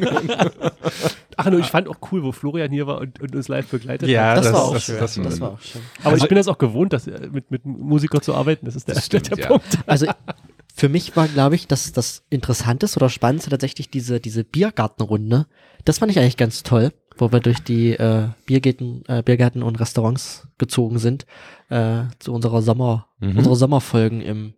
[1.37, 4.09] Ach, nur, ich fand auch cool, wo Florian hier war und, und uns live begleitet
[4.09, 4.39] ja, hat.
[4.39, 4.99] Das, das, war auch das, schön.
[4.99, 5.83] Das, das war auch schön.
[6.01, 8.67] Aber also, ich bin das auch gewohnt, dass, äh, mit, mit Musiker zu arbeiten.
[8.67, 9.47] Das ist der, stimmt, der.
[9.47, 9.79] Punkt.
[9.87, 10.07] Also
[10.75, 15.47] für mich war, glaube ich, das, das Interessanteste oder Spannendste tatsächlich diese, diese Biergartenrunde.
[15.85, 19.79] Das fand ich eigentlich ganz toll, wo wir durch die äh, Biergärten, äh, Biergärten und
[19.81, 21.27] Restaurants gezogen sind,
[21.69, 23.39] äh, zu unserer Sommer, mhm.
[23.39, 24.55] unserer Sommerfolgen im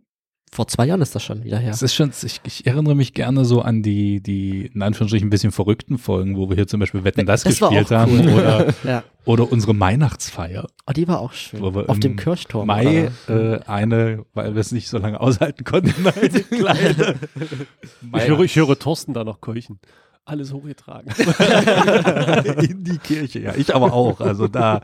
[0.53, 1.71] vor zwei Jahren ist das schon wieder her.
[1.71, 5.31] Es ist schon, ich, ich, erinnere mich gerne so an die, die in Anführungsstrichen ein
[5.31, 8.33] bisschen verrückten Folgen, wo wir hier zum Beispiel Wetten das, das gespielt haben cool.
[8.33, 9.05] oder, ja.
[9.25, 10.67] oder unsere Weihnachtsfeier.
[10.87, 11.63] Oh, die war auch schön.
[11.63, 12.69] Auf dem Kirchturm.
[12.69, 17.17] Mai äh, eine, weil wir es nicht so lange aushalten konnten, eine kleine.
[18.15, 19.81] ich, höre, ich höre Thorsten da noch keuchen
[20.27, 21.13] alles hochgetragen.
[22.61, 23.55] In die Kirche, ja.
[23.55, 24.21] Ich aber auch.
[24.21, 24.83] Also da,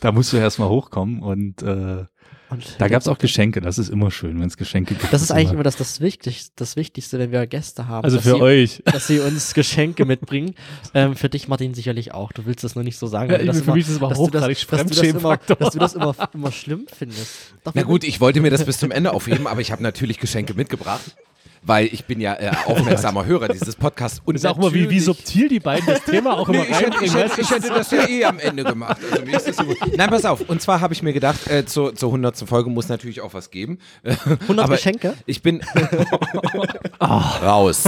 [0.00, 2.04] da musst du erstmal hochkommen und äh,
[2.50, 5.12] und da gab es auch Geschenke, das ist immer schön, wenn es Geschenke gibt.
[5.12, 8.04] Das ist eigentlich immer das, das, Wichtigste, das Wichtigste, wenn wir Gäste haben.
[8.04, 8.82] Also für sie, euch.
[8.86, 10.54] Dass sie uns Geschenke mitbringen.
[10.94, 12.32] Ähm, für dich, Martin, sicherlich auch.
[12.32, 13.30] Du willst das nur nicht so sagen.
[13.30, 15.78] Ja, für immer, mich ist es aber hochgradig dass, dass, du das immer, dass du
[15.78, 17.54] das immer, immer schlimm findest.
[17.64, 20.18] Doch, Na gut, ich wollte mir das bis zum Ende aufheben, aber ich habe natürlich
[20.18, 21.16] Geschenke mitgebracht
[21.62, 24.20] weil ich bin ja äh, aufmerksamer Hörer dieses Podcasts.
[24.24, 27.04] Und auch mal, wie, wie subtil die beiden das Thema auch immer nee, ich, hätte,
[27.04, 28.98] ich, hätte, ich hätte das ja eh am Ende gemacht.
[29.10, 29.76] Also mir ist das so gut.
[29.96, 30.40] Nein, pass auf.
[30.48, 32.38] Und zwar habe ich mir gedacht, äh, zur, zur 100.
[32.48, 33.78] Folge muss natürlich auch was geben.
[34.04, 35.14] 100 Aber Geschenke?
[35.26, 35.62] Ich bin
[37.00, 37.04] oh,
[37.42, 37.84] raus.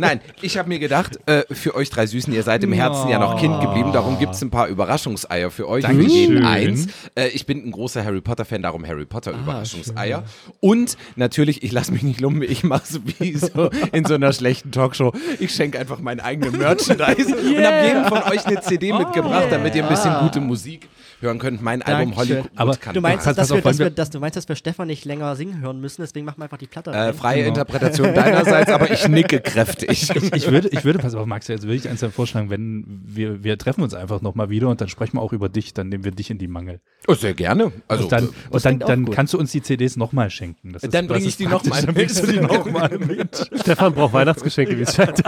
[0.00, 3.10] Nein, ich habe mir gedacht, äh, für euch drei Süßen, ihr seid im Herzen oh.
[3.10, 5.82] ja noch Kind geblieben, darum gibt es ein paar Überraschungseier für euch.
[5.82, 6.10] Dankeschön.
[6.10, 6.86] Wir geben eins.
[7.14, 10.22] Äh, ich bin ein großer Harry Potter-Fan, darum Harry Potter ah.
[10.60, 14.32] Und natürlich, ich lasse mich nicht lumpen, ich mache so wie so in so einer
[14.32, 15.12] schlechten Talkshow.
[15.38, 17.58] Ich schenke einfach meinen eigenen Merchandise yeah.
[17.58, 19.50] und habe jedem von euch eine CD oh, mitgebracht, yeah.
[19.50, 20.88] damit ihr ein bisschen gute Musik
[21.20, 21.62] hören könnt.
[21.62, 21.98] Mein Dankeschön.
[21.98, 24.88] Album Hollywood Aber du meinst, dass, wir, dass, wir, dass, du meinst, dass wir Stefan
[24.88, 26.92] nicht länger singen hören müssen, deswegen machen wir einfach die Platte.
[26.92, 27.48] Äh, freie genau.
[27.48, 29.86] Interpretation deinerseits, aber ich nicke kräftig.
[29.96, 33.42] Ich, ich, würde, ich würde, pass auf, Max, jetzt würde ich eins vorschlagen, wenn wir,
[33.42, 36.04] wir treffen uns einfach nochmal wieder und dann sprechen wir auch über dich, dann nehmen
[36.04, 36.80] wir dich in die Mangel.
[37.08, 37.72] Oh, sehr gerne.
[37.88, 40.74] Also, und dann, und dann, dann kannst du uns die CDs nochmal schenken.
[40.74, 42.42] Ist, dann bringe ich die nochmal mit.
[42.42, 43.50] Noch mit.
[43.60, 45.22] Stefan braucht Weihnachtsgeschenke, wie es scheint.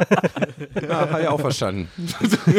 [0.83, 1.89] Ja, habe ich auch verstanden.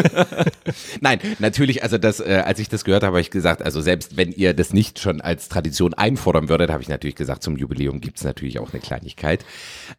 [1.01, 4.15] Nein, natürlich, also das, äh, als ich das gehört habe, habe ich gesagt, also selbst
[4.15, 7.99] wenn ihr das nicht schon als Tradition einfordern würdet, habe ich natürlich gesagt, zum Jubiläum
[7.99, 9.45] gibt es natürlich auch eine Kleinigkeit.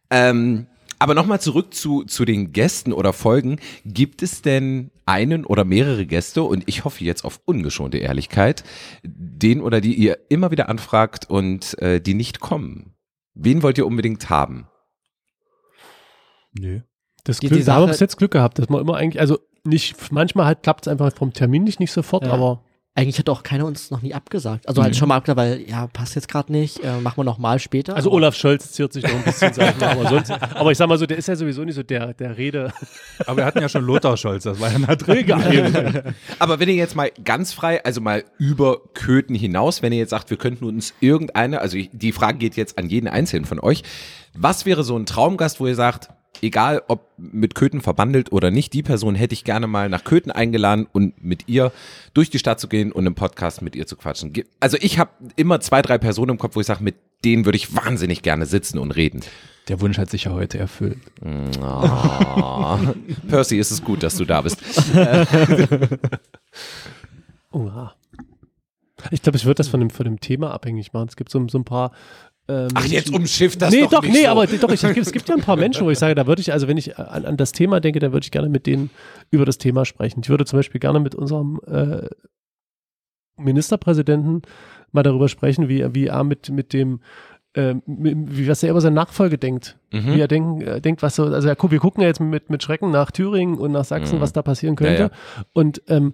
[0.09, 0.65] Ähm,
[0.97, 3.59] aber nochmal zurück zu, zu den Gästen oder Folgen.
[3.85, 8.63] Gibt es denn einen oder mehrere Gäste, und ich hoffe jetzt auf ungeschonte Ehrlichkeit,
[9.03, 12.95] den oder die ihr immer wieder anfragt und äh, die nicht kommen?
[13.35, 14.67] Wen wollt ihr unbedingt haben?
[16.57, 16.81] Nö.
[17.23, 19.21] Das die, Glück, die da haben wir bis jetzt Glück gehabt, dass man immer eigentlich,
[19.21, 22.33] also nicht, manchmal halt klappt es einfach vom Termin nicht, nicht sofort, ja.
[22.33, 24.67] aber eigentlich hat auch keiner uns noch nie abgesagt.
[24.67, 24.97] Also halt mhm.
[24.97, 27.95] schon mal abgesagt, weil, ja, passt jetzt gerade nicht, äh, machen wir noch mal später.
[27.95, 30.77] Also Olaf Scholz ziert sich noch ein bisschen, sag ich mal, aber sonst, aber ich
[30.77, 32.73] sag mal so, der ist ja sowieso nicht so der, der Rede.
[33.25, 36.13] Aber wir hatten ja schon Lothar Scholz, das war ja nah drin.
[36.39, 40.09] aber wenn ihr jetzt mal ganz frei, also mal über Köthen hinaus, wenn ihr jetzt
[40.09, 43.83] sagt, wir könnten uns irgendeine, also die Frage geht jetzt an jeden Einzelnen von euch,
[44.33, 46.09] was wäre so ein Traumgast, wo ihr sagt,
[46.41, 50.31] egal ob mit Köthen verbandelt oder nicht, die Person hätte ich gerne mal nach Köthen
[50.31, 51.71] eingeladen und mit ihr
[52.13, 54.33] durch die Stadt zu gehen und im Podcast mit ihr zu quatschen.
[54.59, 57.57] Also ich habe immer zwei, drei Personen im Kopf, wo ich sage, mit denen würde
[57.57, 59.21] ich wahnsinnig gerne sitzen und reden.
[59.67, 60.97] Der Wunsch hat sich ja heute erfüllt.
[61.23, 62.79] Oh.
[63.27, 64.57] Percy, ist es gut, dass du da bist.
[67.51, 67.93] Oha.
[69.11, 71.07] Ich glaube, ich würde das von dem, von dem Thema abhängig machen.
[71.09, 71.91] Es gibt so, so ein paar
[72.51, 74.29] ähm, Ach, jetzt umschifft das nee, doch, doch nicht Nee, so.
[74.29, 76.51] aber doch, ich, es gibt ja ein paar Menschen, wo ich sage, da würde ich,
[76.51, 78.89] also wenn ich an, an, das Thema denke, da würde ich gerne mit denen
[79.29, 80.21] über das Thema sprechen.
[80.23, 82.07] Ich würde zum Beispiel gerne mit unserem äh,
[83.37, 84.41] Ministerpräsidenten
[84.91, 86.99] mal darüber sprechen, wie, wie er mit, mit dem
[87.53, 89.77] äh, wie was er über seine Nachfolge denkt.
[89.91, 90.13] Mhm.
[90.13, 92.63] Wie er denk, äh, denkt, was so, also ja, wir gucken ja jetzt mit, mit
[92.63, 94.21] Schrecken nach Thüringen und nach Sachsen, mhm.
[94.21, 94.93] was da passieren könnte.
[94.93, 95.43] Ja, ja.
[95.53, 96.13] Und ähm,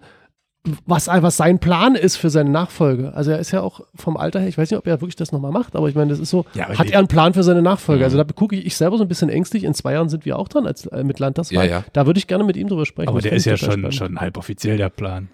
[0.86, 3.14] was einfach sein Plan ist für seine Nachfolge.
[3.14, 5.32] Also er ist ja auch vom Alter her, ich weiß nicht, ob er wirklich das
[5.32, 7.62] nochmal macht, aber ich meine, das ist so, ja, hat er einen Plan für seine
[7.62, 8.04] Nachfolge?
[8.04, 8.22] Also mhm.
[8.22, 9.64] Also da gucke ich, ich selber so ein bisschen ängstlich.
[9.64, 11.66] In zwei Jahren sind wir auch dran als äh, mit Landtagswahl.
[11.66, 11.86] Ja, ja.
[11.94, 13.10] Da würde ich gerne mit ihm drüber sprechen.
[13.10, 15.30] Aber der ist ja schon, schon halb offiziell der Plan.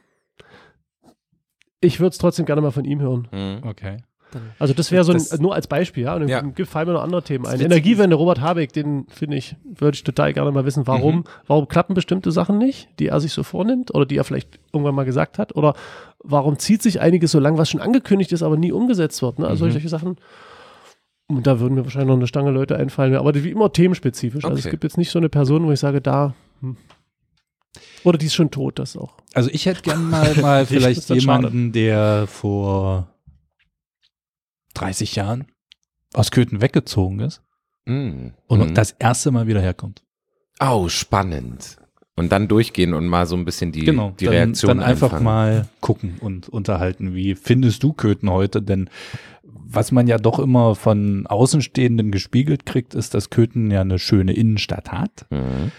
[1.79, 3.27] Ich würde es trotzdem gerne mal von ihm hören.
[3.31, 3.67] Mhm.
[3.67, 3.97] Okay.
[4.59, 6.15] Also das wäre so ein, nur als Beispiel, ja.
[6.15, 6.41] Und ja.
[6.41, 7.59] gibt fallen mir noch andere Themen ein.
[7.59, 11.23] Energiewende, Robert Habeck, den finde ich, würde ich total gerne mal wissen, warum, mhm.
[11.47, 14.95] warum klappen bestimmte Sachen nicht, die er sich so vornimmt oder die er vielleicht irgendwann
[14.95, 15.73] mal gesagt hat oder
[16.23, 19.39] warum zieht sich einiges so lang, was schon angekündigt ist, aber nie umgesetzt wird.
[19.39, 19.47] Ne?
[19.47, 19.71] Also mhm.
[19.71, 20.17] solche Sachen.
[21.27, 24.43] Und da würden mir wahrscheinlich noch eine Stange Leute einfallen, aber wie immer themenspezifisch.
[24.43, 24.51] Okay.
[24.51, 26.33] Also es gibt jetzt nicht so eine Person, wo ich sage, da.
[26.61, 26.77] Hm.
[28.03, 29.17] Oder die ist schon tot, das auch.
[29.33, 33.07] Also ich hätte gern mal, mal vielleicht jemanden, der vor
[34.73, 35.45] 30 Jahren
[36.13, 37.41] aus Köthen weggezogen ist
[37.85, 38.27] mm.
[38.47, 38.73] und mm.
[38.73, 40.03] das erste Mal wieder herkommt.
[40.59, 41.77] Oh, spannend.
[42.15, 45.19] Und dann durchgehen und mal so ein bisschen die, genau, die Reaktion dann, dann einfach
[45.19, 47.15] mal gucken und unterhalten.
[47.15, 48.61] Wie findest du Köthen heute?
[48.61, 48.87] Denn
[49.41, 54.33] was man ja doch immer von Außenstehenden gespiegelt kriegt, ist, dass Köthen ja eine schöne
[54.33, 55.25] Innenstadt hat.
[55.31, 55.71] Mhm.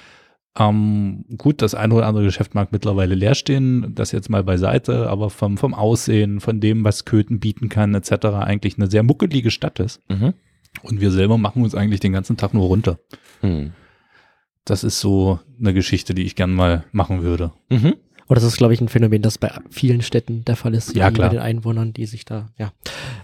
[0.57, 5.09] Ähm, gut, das eine oder andere Geschäft mag mittlerweile leer stehen, das jetzt mal beiseite,
[5.09, 9.51] aber vom, vom Aussehen, von dem, was Köthen bieten kann, etc., eigentlich eine sehr muckelige
[9.51, 10.01] Stadt ist.
[10.09, 10.35] Mhm.
[10.83, 12.99] Und wir selber machen uns eigentlich den ganzen Tag nur runter.
[13.43, 13.73] Mhm.
[14.65, 17.53] Das ist so eine Geschichte, die ich gern mal machen würde.
[17.69, 17.97] Mhm.
[18.27, 20.95] Und das ist, glaube ich, ein Phänomen, das bei vielen Städten der Fall ist.
[20.95, 21.29] Ja, klar.
[21.29, 22.73] Bei den Einwohnern, die sich da, ja.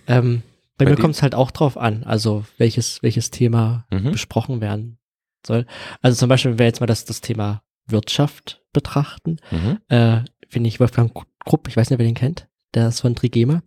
[0.06, 0.42] Ähm,
[0.76, 4.12] bei, bei mir kommt es halt auch drauf an, also welches, welches Thema mhm.
[4.12, 4.98] besprochen werden
[5.46, 5.66] soll.
[6.02, 9.78] Also zum Beispiel, wenn wir jetzt mal das, das Thema Wirtschaft betrachten, mhm.
[9.88, 11.12] äh, finde ich Wolfgang
[11.44, 13.62] Krupp, ich weiß nicht, wer den kennt, der ist von Trigema,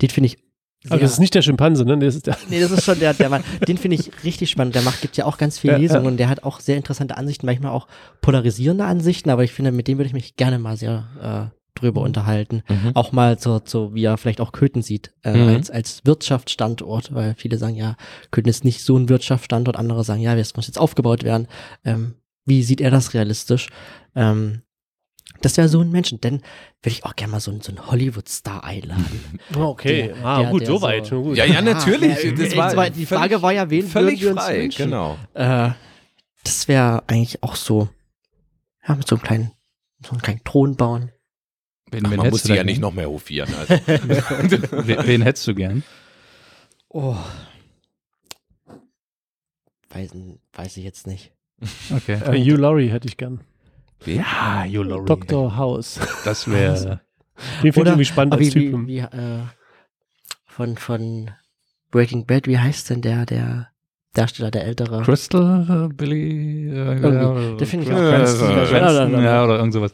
[0.00, 0.38] den finde ich
[0.88, 1.98] aber das ist nicht der Schimpanse, ne?
[1.98, 3.42] Das ist der nee, das ist schon der, der Mann.
[3.66, 4.74] Den finde ich richtig spannend.
[4.74, 6.10] Der macht, gibt ja auch ganz viele Lesungen ja.
[6.10, 7.88] und der hat auch sehr interessante Ansichten, manchmal auch
[8.20, 12.00] polarisierende Ansichten, aber ich finde, mit dem würde ich mich gerne mal sehr äh, drüber
[12.00, 12.06] mhm.
[12.06, 12.62] unterhalten.
[12.68, 12.92] Mhm.
[12.94, 15.48] Auch mal so, so, wie er vielleicht auch Köthen sieht, äh, mhm.
[15.48, 17.96] als, als Wirtschaftsstandort, weil viele sagen, ja,
[18.30, 21.48] Köthen ist nicht so ein Wirtschaftsstandort, andere sagen, ja, es muss jetzt aufgebaut werden.
[21.84, 23.68] Ähm, wie sieht er das realistisch?
[24.14, 24.62] Ähm,
[25.42, 26.40] das wäre so ein Menschen, denn
[26.82, 29.40] würde ich auch gerne mal so, einen, so einen Hollywood-Star einladen.
[29.56, 31.06] Okay, der, ah, der, gut, soweit.
[31.06, 32.22] So, ja, ja, natürlich.
[32.22, 34.84] Ja, das war die Frage war ja, wen völlig wir uns frei, wünschen?
[34.86, 35.18] genau.
[35.34, 35.70] Äh,
[36.44, 37.88] das wäre eigentlich auch so,
[38.86, 39.52] ja, mit so einem kleinen,
[40.02, 41.12] so einem kleinen Thron bauen.
[41.90, 43.54] Wen, Ach, wen man muss sie ja nicht noch mehr hofieren.
[43.54, 43.74] Also.
[43.86, 45.82] wen, wen, hättest du gern?
[46.88, 47.16] Oh.
[49.90, 50.10] Weiß,
[50.52, 51.32] weiß ich jetzt nicht.
[51.94, 52.18] Okay.
[52.26, 53.40] Uh, Hugh Laurie hätte ich gern.
[54.04, 54.18] Wen?
[54.18, 55.06] Ja, Hugh Laurie.
[55.06, 55.56] Dr.
[55.56, 56.00] House.
[56.24, 57.00] Das wäre.
[57.62, 58.86] Den finde ich irgendwie spannend als wie, Typen.
[58.86, 59.42] Wie, äh,
[60.46, 61.30] von, von
[61.90, 63.68] Breaking Bad, wie heißt denn der, der
[64.14, 65.02] Darsteller, der ältere?
[65.02, 69.74] Crystal, äh, Billy, äh, ja, der finde ich auch äh, ganz äh, ja, oder irgend
[69.74, 69.92] sowas.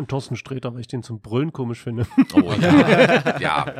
[0.00, 2.06] Und Thorsten Sträter, weil ich den zum Brüllen komisch finde.
[2.32, 3.38] Oh ja.
[3.40, 3.74] ja.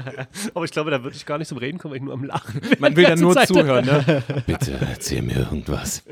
[0.53, 2.25] Aber ich glaube, da würde ich gar nicht zum Reden kommen, weil ich nur am
[2.25, 2.77] Lachen bin.
[2.79, 3.49] Man will dann nur Zeit.
[3.49, 4.23] zuhören, ne?
[4.47, 6.03] Bitte erzähl mir irgendwas.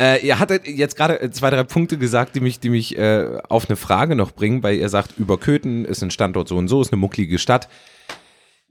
[0.00, 3.68] äh, ihr hattet jetzt gerade zwei, drei Punkte gesagt, die mich, die mich äh, auf
[3.68, 6.80] eine Frage noch bringen, weil ihr sagt, über Köthen ist ein Standort so und so,
[6.80, 7.68] ist eine mucklige Stadt.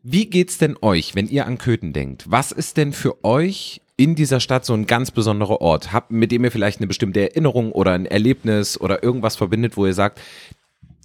[0.02, 2.26] Wie geht's denn euch, wenn ihr an Köthen denkt?
[2.28, 6.32] Was ist denn für euch in dieser Stadt so ein ganz besonderer Ort habt, mit
[6.32, 10.22] dem ihr vielleicht eine bestimmte Erinnerung oder ein Erlebnis oder irgendwas verbindet, wo ihr sagt,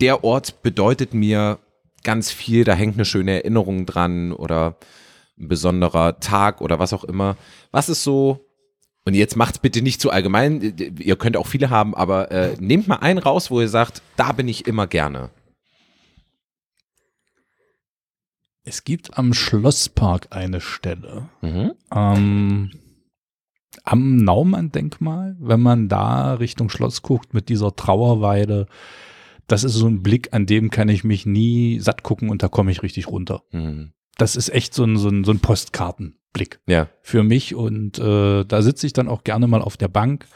[0.01, 1.59] der Ort bedeutet mir
[2.05, 4.77] ganz viel, da hängt eine schöne Erinnerung dran oder
[5.37, 7.37] ein besonderer Tag oder was auch immer.
[7.73, 8.47] Was ist so,
[9.05, 12.87] und jetzt macht's bitte nicht zu allgemein, ihr könnt auch viele haben, aber äh, nehmt
[12.87, 15.31] mal einen raus, wo ihr sagt, da bin ich immer gerne.
[18.63, 21.29] Es gibt am Schlosspark eine Stelle.
[21.43, 21.73] Mhm.
[21.93, 22.71] Ähm,
[23.85, 28.67] am Naumann-Denkmal, wenn man da Richtung Schloss guckt mit dieser Trauerweide,
[29.47, 32.49] das ist so ein Blick, an dem kann ich mich nie satt gucken und da
[32.49, 33.43] komme ich richtig runter.
[33.53, 33.93] Mhm.
[34.17, 36.89] Das ist echt so ein, so ein, so ein Postkartenblick ja.
[37.03, 40.27] für mich und äh, da sitze ich dann auch gerne mal auf der Bank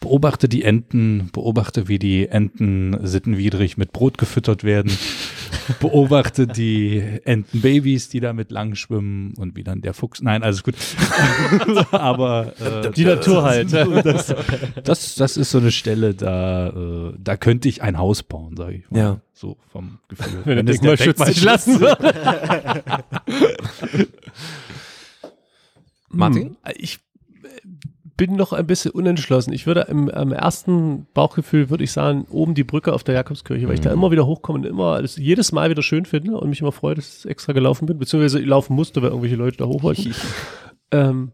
[0.00, 4.90] beobachte die Enten, beobachte, wie die Enten sittenwidrig mit Brot gefüttert werden,
[5.78, 10.74] beobachte die Entenbabys, die damit lang schwimmen und wie dann der Fuchs, nein, alles gut.
[11.92, 13.70] Aber äh, die Natur halt.
[14.00, 14.34] Das,
[14.84, 18.76] das, das, ist so eine Stelle, da, äh, da könnte ich ein Haus bauen, sage
[18.76, 18.98] ich mal.
[18.98, 19.20] Ja.
[19.32, 20.40] So vom Gefühl.
[20.44, 22.82] Wenn, Wenn das Denkmal schützen lassen würde.
[26.08, 26.56] Martin?
[26.76, 26.98] Ich
[28.20, 29.50] bin noch ein bisschen unentschlossen.
[29.54, 33.66] Ich würde im, im ersten Bauchgefühl würde ich sagen, oben die Brücke auf der Jakobskirche,
[33.66, 33.94] weil ich da Mhm.
[33.96, 37.20] immer wieder hochkomme und immer jedes Mal wieder schön finde und mich immer freue, dass
[37.24, 40.14] ich extra gelaufen bin, beziehungsweise laufen musste, weil irgendwelche Leute da hoch wollten.
[40.90, 41.32] ähm,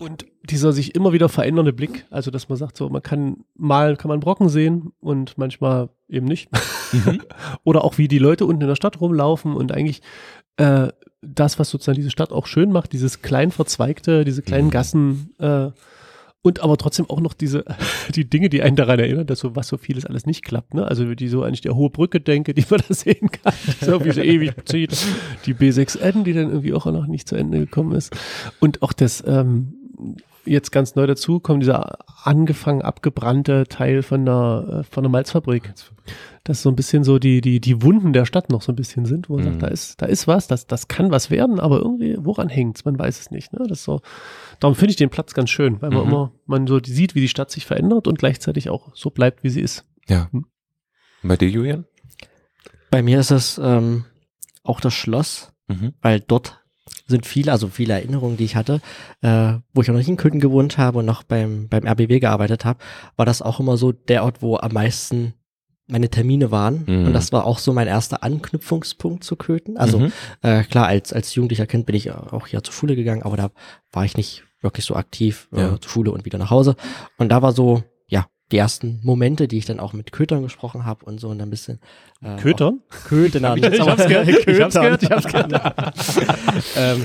[0.00, 3.96] und dieser sich immer wieder verändernde Blick, also dass man sagt, so man kann mal
[3.96, 6.48] kann man Brocken sehen und manchmal eben nicht.
[6.92, 7.22] Mhm.
[7.64, 10.02] Oder auch wie die Leute unten in der Stadt rumlaufen und eigentlich
[10.58, 14.70] äh, das, was sozusagen diese Stadt auch schön macht, dieses klein verzweigte, diese kleinen Mhm.
[14.70, 15.70] Gassen äh,
[16.42, 17.64] und aber trotzdem auch noch diese
[18.14, 20.74] die Dinge, die einen daran erinnern, dass so was so vieles alles nicht klappt.
[20.74, 20.86] Ne?
[20.86, 24.04] Also die so eigentlich die hohe Brücke denke, die man da sehen kann, die so
[24.04, 24.96] wie so ewig zieht,
[25.46, 28.16] die B6N, die dann irgendwie auch noch nicht zu Ende gekommen ist
[28.60, 29.74] und auch das ähm,
[30.48, 35.72] jetzt ganz neu dazu kommt dieser angefangen abgebrannte Teil von der äh, von der Malzfabrik
[36.44, 39.04] dass so ein bisschen so die, die, die Wunden der Stadt noch so ein bisschen
[39.04, 39.50] sind, wo man Mhm.
[39.50, 42.86] sagt, da ist, da ist was, das, das kann was werden, aber irgendwie, woran hängt's?
[42.86, 43.52] Man weiß es nicht.
[43.52, 43.66] Ne?
[43.68, 44.00] Das so,
[44.58, 46.08] darum finde ich den Platz ganz schön, weil man Mhm.
[46.08, 49.50] immer, man so sieht, wie die Stadt sich verändert und gleichzeitig auch so bleibt, wie
[49.50, 49.84] sie ist.
[50.08, 50.28] Ja.
[50.32, 50.46] Hm.
[51.22, 51.84] Und bei dir, Julian?
[52.90, 54.06] Bei mir ist es ähm,
[54.64, 55.92] auch das Schloss, Mhm.
[56.00, 56.64] weil dort
[57.08, 58.80] sind viele, also viele Erinnerungen, die ich hatte,
[59.22, 62.20] äh, wo ich auch noch nicht in Köthen gewohnt habe und noch beim, beim RBB
[62.20, 62.78] gearbeitet habe,
[63.16, 65.32] war das auch immer so der Ort, wo am meisten
[65.90, 66.84] meine Termine waren.
[66.86, 67.06] Mhm.
[67.06, 69.78] Und das war auch so mein erster Anknüpfungspunkt zu Köthen.
[69.78, 70.12] Also Mhm.
[70.42, 73.50] äh, klar, als, als jugendlicher Kind bin ich auch hier zur Schule gegangen, aber da
[73.92, 75.80] war ich nicht wirklich so aktiv äh, Ja.
[75.80, 76.76] zur Schule und wieder nach Hause.
[77.16, 77.82] Und da war so,
[78.50, 81.50] die ersten Momente, die ich dann auch mit Kötern gesprochen habe und so und ein
[81.50, 81.80] bisschen
[82.22, 82.80] äh, Kötern?
[82.90, 83.58] auch Köthenern.
[83.62, 85.94] Ich hab's gehört, ich hab's gehört, ich hab's gehört.
[86.76, 87.04] ähm,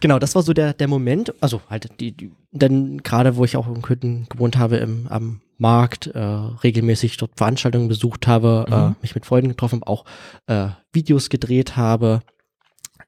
[0.00, 3.56] genau, das war so der, der Moment, also halt die, die denn gerade wo ich
[3.56, 8.74] auch in Köthen gewohnt habe, im, am Markt, äh, regelmäßig dort Veranstaltungen besucht habe, Mhm.
[8.74, 10.04] äh, mich mit Freunden getroffen, auch
[10.46, 12.20] äh, Videos gedreht habe.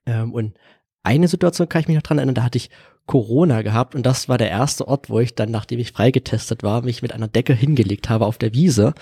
[0.05, 0.53] Ähm, und
[1.01, 2.69] eine Situation kann ich mich noch dran erinnern, da hatte ich
[3.05, 6.83] Corona gehabt und das war der erste Ort, wo ich dann, nachdem ich freigetestet war,
[6.83, 8.93] mich mit einer Decke hingelegt habe auf der Wiese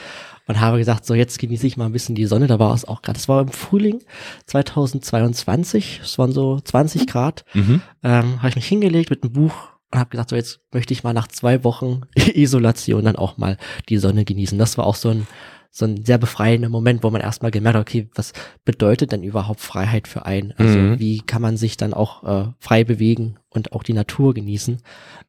[0.48, 2.48] und habe gesagt, so jetzt genieße ich mal ein bisschen die Sonne.
[2.48, 4.00] Da war es auch gerade, das war im Frühling
[4.48, 7.82] 2022, es waren so 20 Grad, Mhm.
[8.04, 9.54] ähm, habe ich mich hingelegt mit einem Buch
[9.92, 13.58] und habe gesagt, so jetzt möchte ich mal nach zwei Wochen Isolation dann auch mal
[13.90, 14.58] die Sonne genießen.
[14.58, 15.28] Das war auch so ein
[15.74, 18.34] so ein sehr befreiender Moment, wo man erstmal gemerkt hat, okay, was
[18.66, 20.54] bedeutet denn überhaupt Freiheit für einen?
[20.58, 21.00] Also Mhm.
[21.00, 24.82] wie kann man sich dann auch äh, frei bewegen und auch die Natur genießen?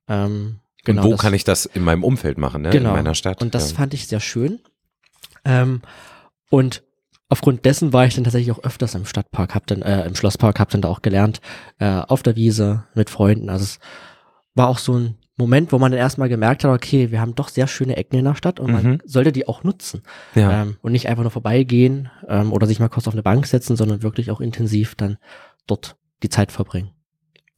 [0.08, 2.70] Ähm, genau, und wo das- kann ich das in meinem Umfeld machen, ne?
[2.70, 2.90] Genau.
[2.90, 3.40] in meiner Stadt?
[3.40, 3.76] und das ja.
[3.76, 4.58] fand ich sehr schön.
[5.44, 5.80] Ähm,
[6.50, 6.82] und
[7.28, 10.58] aufgrund dessen war ich dann tatsächlich auch öfters im Stadtpark, hab dann, äh, im Schlosspark,
[10.60, 11.40] hab dann da auch gelernt,
[11.78, 13.48] äh, auf der Wiese mit Freunden.
[13.48, 13.78] Also es
[14.54, 17.48] war auch so ein Moment, wo man dann erstmal gemerkt hat, okay, wir haben doch
[17.48, 18.72] sehr schöne Ecken in der Stadt und Mhm.
[18.72, 20.02] man sollte die auch nutzen.
[20.34, 20.62] ja.
[20.62, 23.76] Ähm, und nicht einfach nur vorbeigehen ähm, oder sich mal kurz auf eine Bank setzen,
[23.76, 25.18] sondern wirklich auch intensiv dann
[25.66, 26.90] dort die Zeit verbringen.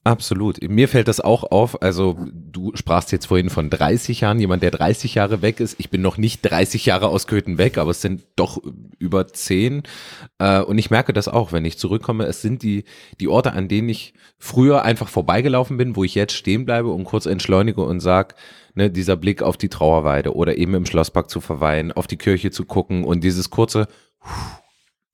[0.06, 0.62] Absolut.
[0.62, 1.80] Mir fällt das auch auf.
[1.80, 5.76] Also du sprachst jetzt vorhin von 30 Jahren, jemand, der 30 Jahre weg ist.
[5.78, 8.60] Ich bin noch nicht 30 Jahre aus Köthen weg, aber es sind doch
[8.98, 9.82] über 10.
[10.38, 12.26] Äh, Und ich merke das auch, wenn ich zurückkomme.
[12.26, 12.84] Es sind die,
[13.18, 17.04] die Orte, an denen ich früher einfach vorbeigelaufen bin, wo ich jetzt stehen bleibe und
[17.04, 18.34] kurz entschleunige und sag,
[18.74, 22.50] ne, dieser Blick auf die Trauerweide oder eben im Schlosspark zu verweilen, auf die Kirche
[22.50, 23.88] zu gucken und dieses kurze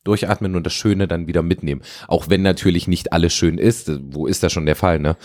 [0.04, 1.82] Durchatmen und das Schöne dann wieder mitnehmen.
[2.08, 3.90] Auch wenn natürlich nicht alles schön ist.
[4.12, 5.16] Wo ist das schon der Fall, ne?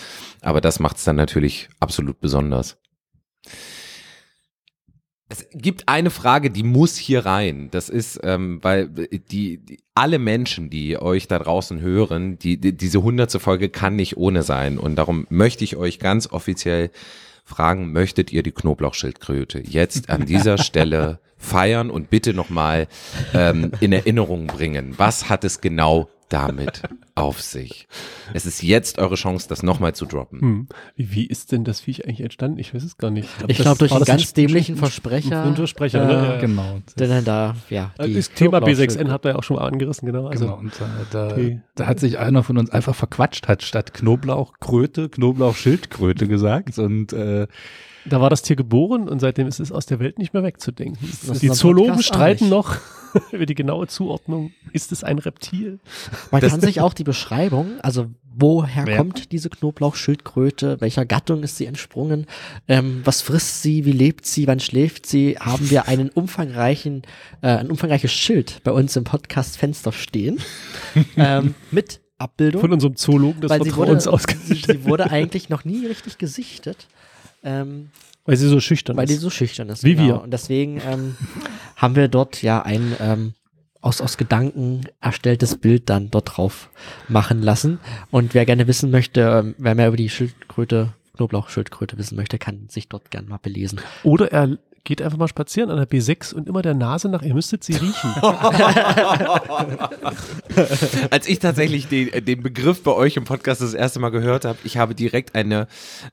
[0.41, 2.77] Aber das macht es dann natürlich absolut besonders.
[5.27, 7.69] Es gibt eine Frage, die muss hier rein.
[7.71, 12.77] Das ist, ähm, weil die, die alle Menschen, die euch da draußen hören, die, die
[12.77, 14.77] diese hundertste Folge kann nicht ohne sein.
[14.77, 16.91] Und darum möchte ich euch ganz offiziell
[17.45, 22.87] fragen, möchtet ihr die Knoblauchschildkröte jetzt an dieser Stelle feiern und bitte nochmal
[23.33, 24.95] ähm, in Erinnerung bringen?
[24.97, 26.81] Was hat es genau damit
[27.13, 27.87] auf sich?
[28.33, 30.41] Es ist jetzt eure Chance, das nochmal zu droppen.
[30.41, 30.67] Hm.
[30.95, 32.57] Wie, wie ist denn das Viech eigentlich entstanden?
[32.59, 33.29] Ich weiß es gar nicht.
[33.47, 35.43] Ich glaube, durch einen ganz dämlichen Sp- Versprecher.
[35.43, 36.13] Ein Versprecher, äh, ne?
[36.33, 36.37] Ja.
[36.41, 36.79] Genau.
[36.97, 37.91] Der dann da, ja.
[37.97, 39.11] Äh, die Das Thema B6N Knoblauchschildkröte.
[39.11, 40.27] hat er ja auch schon mal angerissen, genau.
[40.27, 40.57] Also, genau.
[40.57, 41.61] Und äh, da, Okay.
[41.75, 46.77] da hat sich einer von uns einfach verquatscht, hat statt Knoblauchkröte Knoblauchschildkröte gesagt.
[46.79, 47.47] Und äh,
[48.07, 51.09] Da war das Tier geboren und seitdem ist es aus der Welt nicht mehr wegzudenken.
[51.27, 52.77] Das die Zoologen Podcast streiten noch
[53.31, 54.51] über die genaue Zuordnung.
[54.73, 55.79] Ist es ein Reptil?
[56.31, 58.97] Man Das- kann sich auch die Beschreibung, also woher Ja.
[58.97, 62.27] kommt diese Knoblauchschildkröte, welcher Gattung ist sie entsprungen,
[62.67, 67.03] ähm, was frisst sie, wie lebt sie, wann schläft sie, haben wir einen umfangreichen,
[67.41, 70.39] äh, ein umfangreiches Schild bei uns im Podcast-Fenster stehen
[71.17, 74.65] ähm, mit Abbildung, Von unserem Zoologen weil sie Vertrauens wurde, ausgestellt.
[74.83, 76.87] sie wurde eigentlich noch nie richtig gesichtet.
[77.45, 77.89] Ähm,
[78.25, 79.21] Weil sie so schüchtern weil die ist.
[79.21, 79.83] so schüchtern ist.
[79.83, 80.07] Wie genau.
[80.07, 80.21] wir.
[80.21, 81.15] Und deswegen ähm,
[81.77, 83.33] haben wir dort ja ein ähm,
[83.81, 86.69] aus, aus Gedanken erstelltes Bild dann dort drauf
[87.07, 87.79] machen lassen.
[88.09, 92.67] Und wer gerne wissen möchte, ähm, wer mehr über die Schildkröte Knoblauchschildkröte wissen möchte, kann
[92.69, 93.79] sich dort gern mal belesen.
[94.03, 97.33] Oder er geht einfach mal spazieren an der B6 und immer der Nase nach, ihr
[97.33, 98.13] müsstet sie riechen.
[101.09, 104.59] Als ich tatsächlich den, den Begriff bei euch im Podcast das erste Mal gehört habe,
[104.63, 105.67] ich habe direkt eine,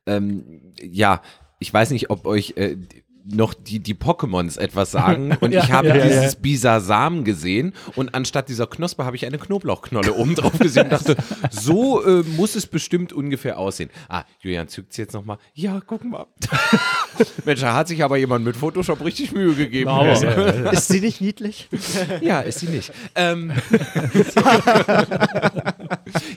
[0.06, 1.22] ähm, ja,
[1.60, 2.76] ich weiß nicht, ob euch äh,
[3.24, 7.72] noch die, die Pokémons etwas sagen und Ja, ich habe ja, ja, dieses Bisasam gesehen
[7.94, 11.16] und anstatt dieser Knospe habe ich eine Knoblauchknolle oben drauf gesehen und dachte,
[11.50, 13.90] so äh, muss es bestimmt ungefähr aussehen.
[14.08, 15.38] Ah, Julian zückt jetzt nochmal.
[15.54, 16.26] Ja, guck mal.
[17.44, 19.88] Mensch, da hat sich aber jemand mit Photoshop richtig Mühe gegeben.
[19.90, 21.68] Aber- Ist sie nicht niedlich?
[22.20, 22.92] Ja, ist sie nicht.
[23.14, 23.52] Ähm,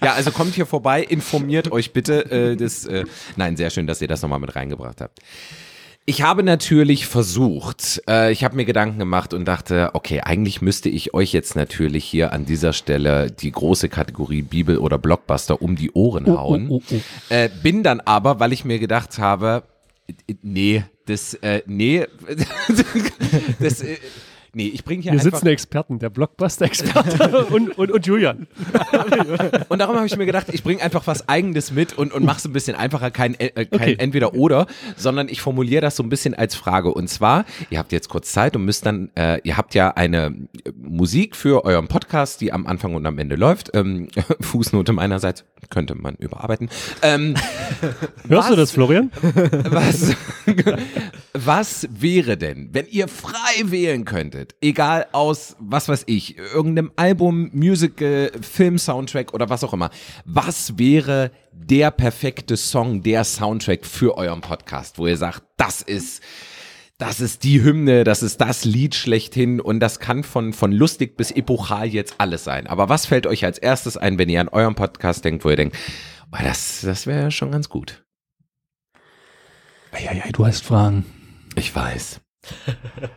[0.03, 2.29] ja, also kommt hier vorbei, informiert euch bitte.
[2.31, 3.05] Äh, das, äh,
[3.35, 5.19] nein, sehr schön, dass ihr das nochmal mit reingebracht habt.
[6.07, 10.87] Ich habe natürlich versucht, äh, ich habe mir Gedanken gemacht und dachte, okay, eigentlich müsste
[10.87, 15.75] ich euch jetzt natürlich hier an dieser Stelle die große Kategorie Bibel oder Blockbuster um
[15.75, 16.67] die Ohren hauen.
[16.69, 16.95] oh, oh.
[17.29, 19.63] Äh, bin dann aber, weil ich mir gedacht habe,
[20.07, 22.05] äh, nee, das, äh, nee,
[23.59, 23.97] das, äh,
[24.55, 28.47] nee, ich bringe hier Hier einfach sitzen Experten, der Blockbuster-Experte und, und, und Julian.
[29.69, 32.37] Und darum habe ich mir gedacht, ich bringe einfach was Eigenes mit und, und mache
[32.37, 33.95] es ein bisschen einfacher, kein, äh, kein Okay.
[33.99, 36.91] Entweder-Oder, sondern ich formuliere das so ein bisschen als Frage.
[36.93, 40.27] Und zwar, ihr habt jetzt kurz Zeit und müsst dann, äh, ihr habt ja eine
[40.27, 43.71] äh, Musik für euren Podcast, die am Anfang und am Ende läuft.
[43.73, 44.07] Ähm,
[44.41, 46.69] Fußnote meinerseits, könnte man überarbeiten.
[47.01, 47.35] Ähm,
[48.27, 49.11] Hörst du das, Florian?
[49.69, 50.15] was,
[51.37, 57.49] was wäre denn, wenn ihr frei wählen könntet, egal aus, was weiß ich, irgendeinem Album,
[57.51, 59.89] Musical, Film, Soundtrack oder was auch immer,
[60.23, 66.23] was wäre der perfekte Song, der Soundtrack für euren Podcast, wo ihr sagt, das ist,
[66.97, 71.17] das ist die Hymne, das ist das Lied schlechthin und das kann von, von lustig
[71.17, 72.65] bis epochal jetzt alles sein.
[72.67, 75.57] Aber was fällt euch als erstes ein, wenn ihr an euren Podcast denkt, wo ihr
[75.57, 75.75] denkt,
[76.31, 78.05] oh, das, das wäre schon ganz gut?
[79.91, 81.05] Eieiei, du hast Fragen.
[81.55, 82.21] Ich weiß.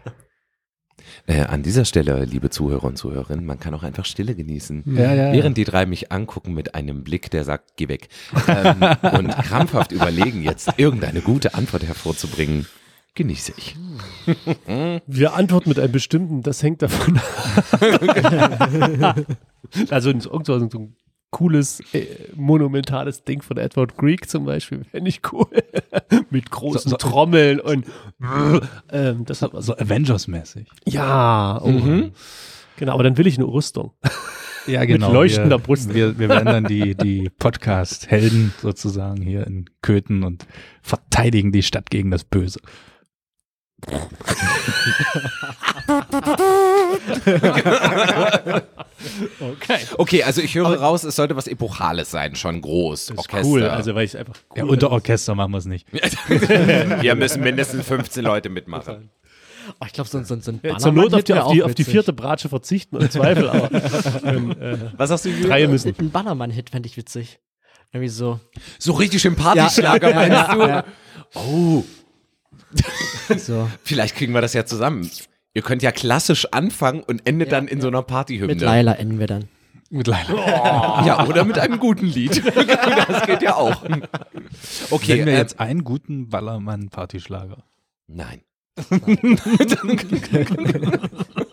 [1.26, 4.84] äh, an dieser Stelle, liebe Zuhörer und Zuhörerinnen, man kann auch einfach Stille genießen.
[4.86, 5.32] Ja, ja.
[5.32, 8.08] Während die drei mich angucken mit einem Blick, der sagt, geh weg.
[8.46, 8.80] Ähm,
[9.18, 12.66] und krampfhaft überlegen, jetzt irgendeine gute Antwort hervorzubringen,
[13.14, 13.76] genieße ich.
[15.06, 17.18] Wir antworten mit einem bestimmten, das hängt davon
[19.00, 19.26] ab.
[19.90, 20.70] also so ein
[21.30, 25.46] cooles, äh, monumentales Ding von Edward Greek zum Beispiel, fände ich cool.
[26.30, 27.86] mit großen So- so- Trommeln und
[28.90, 30.68] ähm, das hat So Avengers-mäßig.
[30.86, 32.10] Ja, oh.
[32.76, 33.92] genau, aber dann will ich eine Rüstung.
[34.66, 35.94] Ja, Mit leuchtender wir, Brust.
[35.94, 40.46] Wir, wir werden dann die, die Podcast-Helden sozusagen hier in Köthen und
[40.82, 42.60] verteidigen die Stadt gegen das Böse.
[49.40, 49.78] Okay.
[49.96, 53.06] Okay, also ich höre raus, es sollte was Epochales sein, schon groß.
[53.06, 53.46] Das ist Orchester.
[53.48, 55.86] cool, also weil ich es einfach cool Ja, unter Orchester machen wir es nicht.
[57.00, 59.10] Hier müssen mindestens 15 Leute mitmachen.
[59.80, 61.66] Oh, ich glaube, so, so, so ein Ja, zur Not auf die, auf, die, auch
[61.68, 63.70] auf die vierte Bratsche verzichten, im Zweifel, aber
[64.24, 65.48] ähm, äh, Was sagst du, Julian?
[65.48, 65.94] drei müssen.
[65.98, 67.38] Ein Bannermann-Hit fände ich witzig.
[67.92, 68.40] Irgendwie so.
[68.78, 70.58] So richtig schön Partyschlager, meinst du?
[70.60, 70.84] ja,
[71.34, 71.84] Oh,
[73.28, 73.38] ja.
[73.38, 73.68] so.
[73.84, 75.08] vielleicht kriegen wir das ja zusammen.
[75.54, 77.82] Ihr könnt ja klassisch anfangen und endet Ja, dann in ja.
[77.82, 78.54] so einer Partyhymne.
[78.54, 79.48] Mit Laila enden wir dann.
[79.90, 81.02] Mit Leila.
[81.06, 82.42] Ja, oder mit einem guten Lied.
[83.08, 83.82] das geht ja auch.
[84.90, 87.64] Okay, Kennen wir äh, jetzt einen guten Ballermann-Partyschlager?
[88.06, 88.42] Nein.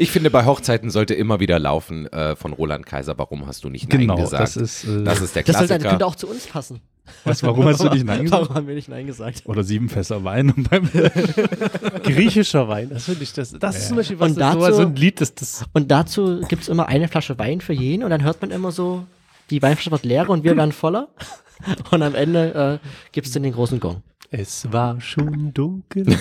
[0.00, 3.68] ich finde, bei Hochzeiten sollte immer wieder laufen äh, von Roland Kaiser, warum hast du
[3.68, 4.42] nicht Nein Genau, gesagt?
[4.42, 5.88] das ist, äh, das ist der Das Klassiker.
[5.90, 6.80] könnte auch zu uns passen.
[7.24, 8.42] was, warum hast du nicht Nein gesagt?
[8.42, 9.42] Warum haben wir nicht Nein gesagt?
[9.44, 10.88] Oder sieben Fässer Wein und beim
[12.02, 14.74] Griechischer Wein, das finde ich, das, das ist zum Beispiel was, Und das, so, dazu-
[14.76, 18.04] so ein Lied, das, das Und dazu gibt es immer eine Flasche Wein für jeden
[18.04, 19.04] und dann hört man immer so,
[19.50, 21.08] die Weinflasche wird leer und wir werden voller.
[21.90, 24.02] Und am Ende äh, gibt es dann den großen Gong.
[24.32, 26.18] Es war schon dunkel durch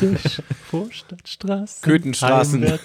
[0.00, 0.16] die
[0.70, 1.82] Vorstadtstraßen.
[1.82, 2.62] Köthenstraßen.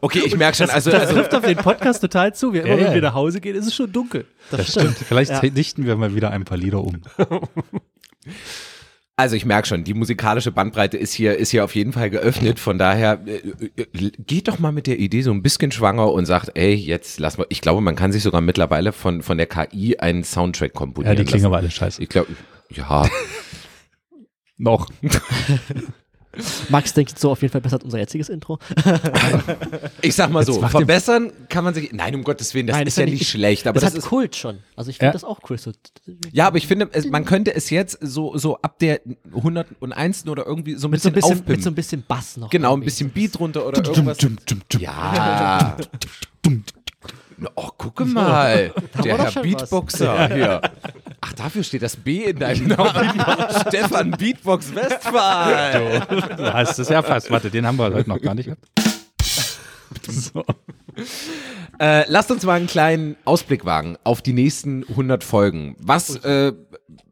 [0.00, 2.52] Okay, ich merke schon, also, Das also trifft auf den Podcast total zu.
[2.52, 2.94] Wir, immer Ja, wenn ja.
[2.94, 4.26] wir nach Hause gehen, ist es schon dunkel.
[4.50, 4.96] Das stimmt.
[4.98, 5.40] Vielleicht Ja.
[5.40, 7.00] dichten wir mal wieder ein paar Lieder um.
[9.16, 12.58] Also ich merke schon, die musikalische Bandbreite ist hier, ist hier auf jeden Fall geöffnet.
[12.58, 13.36] Von daher äh,
[13.76, 17.20] äh, geht doch mal mit der Idee so ein bisschen schwanger und sagt, ey, jetzt
[17.20, 17.46] lass mal.
[17.48, 21.16] Ich glaube, man kann sich sogar mittlerweile von, von der KI einen Soundtrack Ja, komponieren
[21.16, 22.02] die klingen aber alle scheiße.
[22.02, 22.32] Ich glaube,
[22.70, 23.08] ja.
[24.56, 24.88] Noch.
[26.68, 28.58] Max denkt so auf jeden Fall besser als unser jetziges Intro.
[30.02, 31.92] Ich sag mal so, verbessern kann man sich.
[31.92, 34.08] Nein, um Gottes Willen, das ist ja nicht schlecht, aber das, das, hat ist.
[34.08, 34.58] Kult schon.
[34.76, 35.12] Also ich finde Ja.
[35.12, 35.58] das auch cool.
[35.58, 35.72] So,
[36.32, 39.00] Ja, aber ich finde, es, man könnte es jetzt so, so ab der
[39.34, 40.26] 101.
[40.28, 42.50] oder irgendwie so ein mit, so bisschen, ein bisschen, mit so ein bisschen Bass noch.
[42.50, 44.18] genau, ein bisschen Beat drunter oder irgendwas.
[44.78, 45.76] Ja.
[47.54, 48.72] Oh, gucke mal.
[49.04, 50.60] Der Herr Beatboxer hier.
[51.20, 53.10] Ach, dafür steht das B in deinem Namen.
[53.68, 56.02] Stefan Beatbox Westphal.
[56.08, 57.30] Du, du hast es ja fast.
[57.30, 58.64] Warte, den haben wir heute noch gar nicht gehabt.
[60.12, 60.44] So.
[61.80, 65.74] Äh, lasst uns mal einen kleinen Ausblick wagen auf die nächsten 100 Folgen.
[65.80, 66.52] Was äh,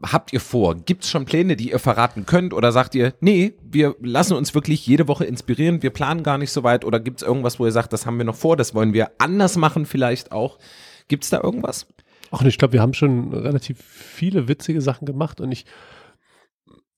[0.03, 0.77] habt ihr vor?
[0.77, 2.55] Gibt es schon Pläne, die ihr verraten könnt?
[2.55, 6.53] Oder sagt ihr, nee, wir lassen uns wirklich jede Woche inspirieren, wir planen gar nicht
[6.53, 6.85] so weit?
[6.85, 9.11] Oder gibt es irgendwas, wo ihr sagt, das haben wir noch vor, das wollen wir
[9.19, 10.59] anders machen vielleicht auch?
[11.09, 11.87] Gibt es da irgendwas?
[12.31, 15.67] Ach, ich glaube, wir haben schon relativ viele witzige Sachen gemacht und ich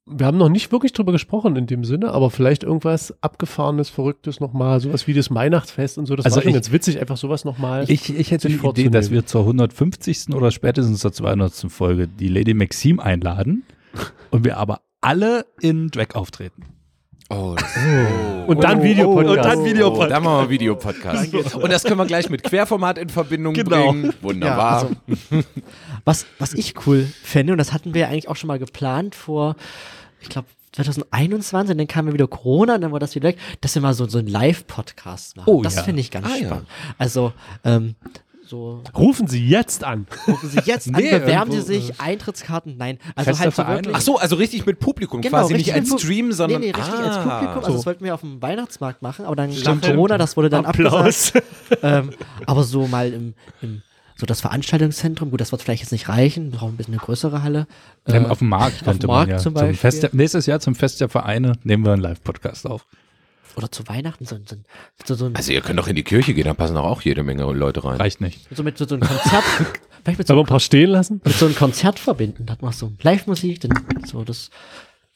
[0.07, 4.39] wir haben noch nicht wirklich drüber gesprochen in dem Sinne, aber vielleicht irgendwas abgefahrenes, verrücktes
[4.39, 6.15] nochmal, sowas wie das Weihnachtsfest und so.
[6.15, 7.91] Das also war schon ich, ganz witzig, einfach sowas nochmal.
[7.91, 10.35] Ich, ich hätte die Idee, dass wir zur 150.
[10.35, 11.55] oder spätestens zur 200.
[11.69, 13.65] Folge die Lady Maxim einladen
[14.31, 16.65] und wir aber alle in Drag auftreten.
[17.31, 17.57] Oh,
[18.47, 18.51] oh.
[18.51, 19.37] Und dann oh, Videopodcast.
[19.37, 20.07] und dann Videopodcast.
[20.07, 21.35] Oh, dann machen wir Videopodcast.
[21.55, 23.93] Und das können wir gleich mit Querformat in Verbindung genau.
[23.93, 24.13] bringen.
[24.21, 24.91] Wunderbar.
[24.91, 25.47] Ja, also,
[26.05, 29.15] was, was ich cool fände, und das hatten wir ja eigentlich auch schon mal geplant
[29.15, 29.57] vor,
[30.21, 33.75] ich glaube, 2021, dann kam ja wieder Corona und dann war das wieder weg, dass
[33.75, 35.49] wir mal so, so einen Live-Podcast machen.
[35.49, 35.83] Oh, das ja.
[35.85, 36.67] finde ich ganz ah, spannend.
[36.69, 36.95] Ja.
[36.99, 37.33] Also,
[37.63, 37.95] ähm,
[38.47, 38.83] so.
[38.97, 40.07] Rufen Sie jetzt an.
[40.29, 42.99] Rufen Sie jetzt nee, an, bewerben Sie sich, äh, Eintrittskarten, nein.
[43.15, 43.97] Also Fester halt so wirklich.
[43.97, 46.61] Ach so, also richtig mit Publikum, genau, quasi nicht als Stream, sondern.
[46.61, 47.57] Nee, nee, richtig ah, als Publikum.
[47.57, 47.77] Also so.
[47.77, 51.35] das wollten wir auf dem Weihnachtsmarkt machen, aber dann kam Corona, das wurde dann Applaus.
[51.35, 51.83] abgesagt.
[51.83, 52.11] ähm,
[52.47, 53.83] aber so mal im, im
[54.17, 57.03] so das Veranstaltungszentrum, gut, das wird vielleicht jetzt nicht reichen, wir brauchen ein bisschen eine
[57.03, 57.67] größere Halle.
[58.07, 59.39] Äh, auf dem Markt könnte man ja.
[59.39, 62.87] Zum zum Fest der, nächstes Jahr zum Fest der Vereine nehmen wir einen Live-Podcast auf.
[63.57, 64.57] Oder zu Weihnachten so, so,
[65.05, 67.45] so, so Also ihr könnt doch in die Kirche gehen, da passen auch jede Menge
[67.53, 67.97] Leute rein.
[67.97, 68.49] Reicht nicht.
[68.55, 69.45] So mit so, so einem Konzert.
[70.05, 71.21] vielleicht mit so ein paar stehen lassen?
[71.25, 72.47] Mit so einem Konzert verbinden.
[72.47, 73.73] Da hat man so Live-Musik, dann
[74.07, 74.51] so das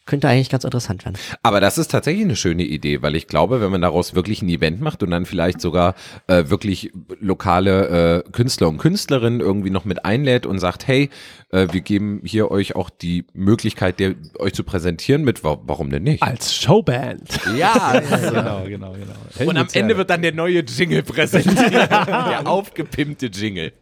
[0.09, 1.17] könnte eigentlich ganz interessant werden.
[1.43, 4.49] Aber das ist tatsächlich eine schöne Idee, weil ich glaube, wenn man daraus wirklich ein
[4.49, 5.95] Event macht und dann vielleicht sogar
[6.27, 6.91] äh, wirklich
[7.21, 11.11] lokale äh, Künstler und Künstlerinnen irgendwie noch mit einlädt und sagt, hey,
[11.51, 16.03] äh, wir geben hier euch auch die Möglichkeit, der, euch zu präsentieren mit, warum denn
[16.03, 16.23] nicht?
[16.23, 17.41] Als Showband.
[17.57, 19.15] Ja, genau, genau, genau.
[19.37, 21.71] Helmut und am Ende wird dann der neue Jingle präsentiert.
[21.91, 23.73] der aufgepimpte Jingle.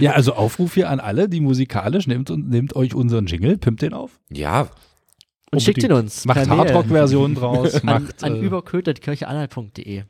[0.00, 3.92] Ja, also Aufruf hier an alle, die musikalisch, nehmt, nehmt euch unseren Jingle, pimpt den
[3.92, 4.18] auf.
[4.30, 4.70] Ja,
[5.54, 6.24] und schickt ihn uns.
[6.24, 7.74] Macht Hardrock-Versionen draus.
[7.74, 10.04] an macht, an äh, überkötertkircheanhalt.de.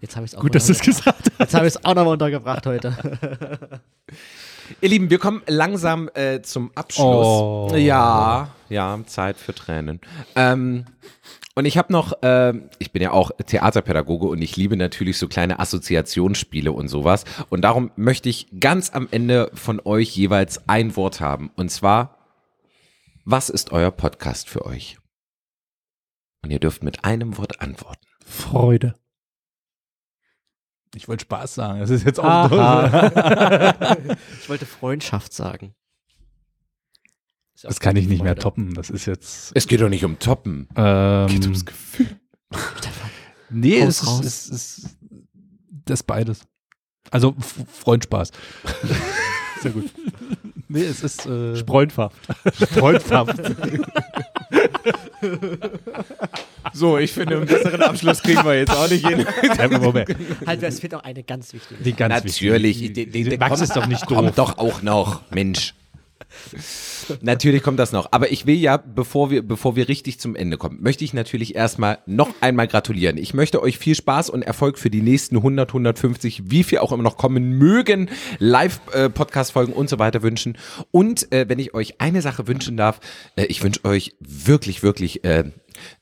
[0.00, 1.94] Jetzt habe ich es auch Gut, dass du es gesagt Jetzt habe ich es auch
[1.94, 2.96] nochmal untergebracht heute.
[4.80, 7.26] Ihr Lieben, wir kommen langsam äh, zum Abschluss.
[7.26, 7.70] Oh.
[7.76, 10.00] Ja, ja, Zeit für Tränen.
[10.34, 10.84] Ähm,
[11.54, 15.28] und ich habe noch, äh, ich bin ja auch Theaterpädagoge und ich liebe natürlich so
[15.28, 17.24] kleine Assoziationsspiele und sowas.
[17.48, 21.50] Und darum möchte ich ganz am Ende von euch jeweils ein Wort haben.
[21.56, 22.15] Und zwar
[23.26, 24.98] was ist euer Podcast für euch?
[26.42, 28.06] Und ihr dürft mit einem Wort antworten.
[28.24, 28.94] Freude.
[30.94, 31.80] Ich wollte Spaß sagen.
[31.80, 32.50] Das ist jetzt auch
[34.40, 35.74] Ich wollte Freundschaft sagen.
[37.62, 38.74] Das kann ich nicht mehr toppen.
[38.74, 39.50] Das ist jetzt.
[39.54, 40.68] Es geht doch nicht um Toppen.
[40.76, 42.20] Ähm, es geht ums Gefühl.
[43.50, 44.96] nee, es ist, es ist
[45.84, 46.46] das beides.
[47.10, 47.34] Also
[47.72, 48.30] Freundspaß.
[49.62, 49.90] Sehr gut.
[50.68, 52.16] Nee, es ist äh, Spreunfaft.
[52.60, 53.36] Spreunfaft.
[56.72, 59.26] so, ich finde, einen besseren Abschluss kriegen wir jetzt auch nicht hin.
[60.46, 61.82] halt, es fehlt noch eine ganz wichtige.
[61.82, 62.80] Die ganz Natürlich.
[62.80, 63.06] Wichtige.
[63.06, 64.18] Die, die, die, Max ist doch nicht doof.
[64.18, 65.74] Kommt doch auch noch, Mensch.
[67.20, 68.08] Natürlich kommt das noch.
[68.12, 71.54] Aber ich will ja, bevor wir, bevor wir richtig zum Ende kommen, möchte ich natürlich
[71.54, 73.16] erstmal noch einmal gratulieren.
[73.18, 76.92] Ich möchte euch viel Spaß und Erfolg für die nächsten 100, 150, wie viel auch
[76.92, 80.56] immer noch kommen mögen, Live-Podcast-Folgen und so weiter wünschen.
[80.90, 83.00] Und äh, wenn ich euch eine Sache wünschen darf,
[83.36, 85.44] äh, ich wünsche euch wirklich, wirklich äh,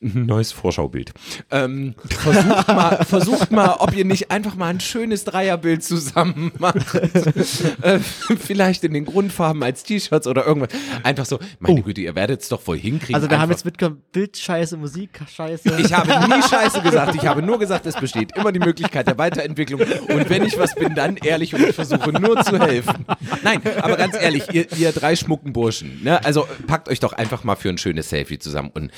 [0.01, 1.13] neues Vorschaubild.
[1.51, 6.95] Ähm, versucht, mal, versucht mal, ob ihr nicht einfach mal ein schönes Dreierbild zusammen macht.
[7.83, 10.71] äh, vielleicht in den Grundfarben als T-Shirts oder irgendwas.
[11.03, 11.83] Einfach so, meine oh.
[11.83, 13.15] Güte, ihr werdet es doch wohl hinkriegen.
[13.15, 15.81] Also wir haben jetzt mitgekommen, Bildscheiße, Musikscheiße.
[15.81, 17.15] Ich habe nie Scheiße gesagt.
[17.15, 19.81] Ich habe nur gesagt, es besteht immer die Möglichkeit der Weiterentwicklung.
[19.81, 23.07] Und wenn ich was bin, dann ehrlich und ich versuche nur zu helfen.
[23.43, 26.25] Nein, aber ganz ehrlich, ihr, ihr drei schmucken Burschen, ne?
[26.25, 28.91] also packt euch doch einfach mal für ein schönes Selfie zusammen und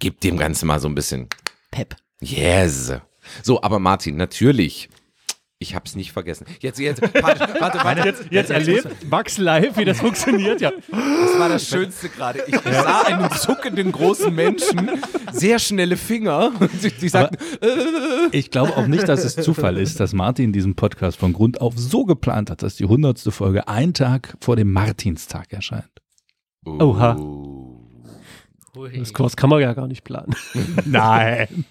[0.00, 1.28] gebt dem Ganzen mal so ein bisschen
[1.70, 1.94] Pep.
[2.20, 2.92] Yes.
[3.42, 4.88] So, aber Martin, natürlich.
[5.62, 6.46] Ich hab's nicht vergessen.
[6.60, 8.08] Jetzt, jetzt, warte, warte, warte.
[8.08, 10.72] Jetzt, jetzt erlebt Max live, wie das funktioniert, ja.
[10.90, 12.42] Das war das Schönste gerade.
[12.46, 14.90] Ich sah einen zuckenden großen Menschen,
[15.32, 16.52] sehr schnelle Finger.
[16.82, 18.28] Die, die sagten, äh.
[18.32, 21.74] Ich glaube auch nicht, dass es Zufall ist, dass Martin diesen Podcast von Grund auf
[21.76, 25.90] so geplant hat, dass die hundertste Folge einen Tag vor dem Martinstag erscheint.
[26.64, 27.16] Oha.
[28.72, 30.34] Das, das kann man ja gar nicht planen.
[30.84, 31.64] Nein.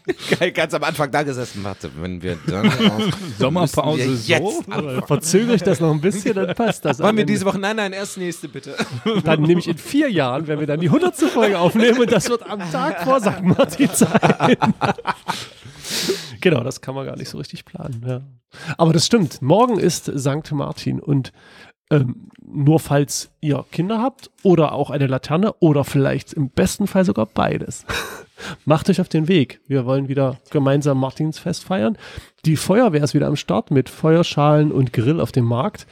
[0.53, 1.63] Ganz am Anfang da gesessen.
[1.63, 2.69] Warte, wenn wir dann
[3.39, 4.63] Sommerpause wir so.
[5.07, 6.99] Verzögere ich das noch ein bisschen, dann passt das.
[6.99, 7.57] Wollen wir diese Woche?
[7.57, 8.75] Nein, nein, erst nächste bitte.
[9.23, 11.15] Dann nehme ich in vier Jahren, wenn wir dann die 100.
[11.15, 13.43] Folge aufnehmen und das wird am Tag vor St.
[13.43, 14.57] Martin sein.
[16.41, 18.03] genau, das kann man gar nicht so richtig planen.
[18.05, 18.21] Ja.
[18.77, 19.41] Aber das stimmt.
[19.41, 20.51] Morgen ist St.
[20.51, 21.31] Martin und
[21.89, 27.05] ähm, nur falls ihr Kinder habt oder auch eine Laterne oder vielleicht im besten Fall
[27.05, 27.85] sogar beides.
[28.65, 29.59] Macht euch auf den Weg.
[29.67, 31.97] Wir wollen wieder gemeinsam Martinsfest feiern.
[32.45, 35.87] Die Feuerwehr ist wieder am Start mit Feuerschalen und Grill auf dem Markt.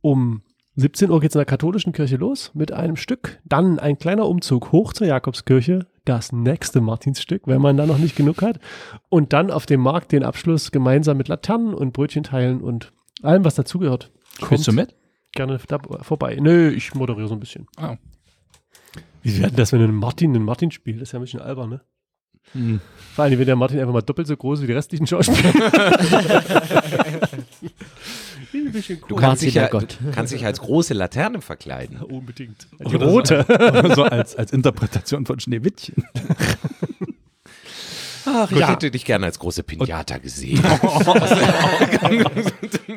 [0.00, 0.42] Um
[0.76, 3.40] 17 Uhr geht es in der katholischen Kirche los mit einem Stück.
[3.44, 8.16] Dann ein kleiner Umzug hoch zur Jakobskirche, das nächste Martinsstück, wenn man da noch nicht
[8.16, 8.60] genug hat.
[9.08, 13.44] Und dann auf dem Markt den Abschluss gemeinsam mit Laternen und Brötchen teilen und allem,
[13.44, 14.10] was dazugehört.
[14.48, 14.94] Bist du mit?
[15.32, 16.36] Gerne da vorbei.
[16.40, 17.66] Nö, ich moderiere so ein bisschen.
[17.80, 17.96] Oh.
[19.22, 21.00] Wie werden das, wenn ein Martin einen Martin spielt?
[21.00, 21.80] Das ist ja ein bisschen albern, ne?
[22.52, 22.80] Hm.
[23.14, 25.52] Vor allem, wenn der Martin einfach mal doppelt so groß ist wie die restlichen Schauspieler.
[28.70, 29.20] ein bisschen Du cool.
[29.20, 29.98] kannst dich, ja, Gott.
[30.12, 32.00] kannst dich als große Laterne verkleiden.
[32.02, 32.66] Unbedingt.
[32.78, 33.44] Die Oder rote.
[33.88, 36.04] So, so als, als Interpretation von Schneewittchen.
[38.26, 40.62] Ach, ich hätte dich gerne als große Pinata gesehen.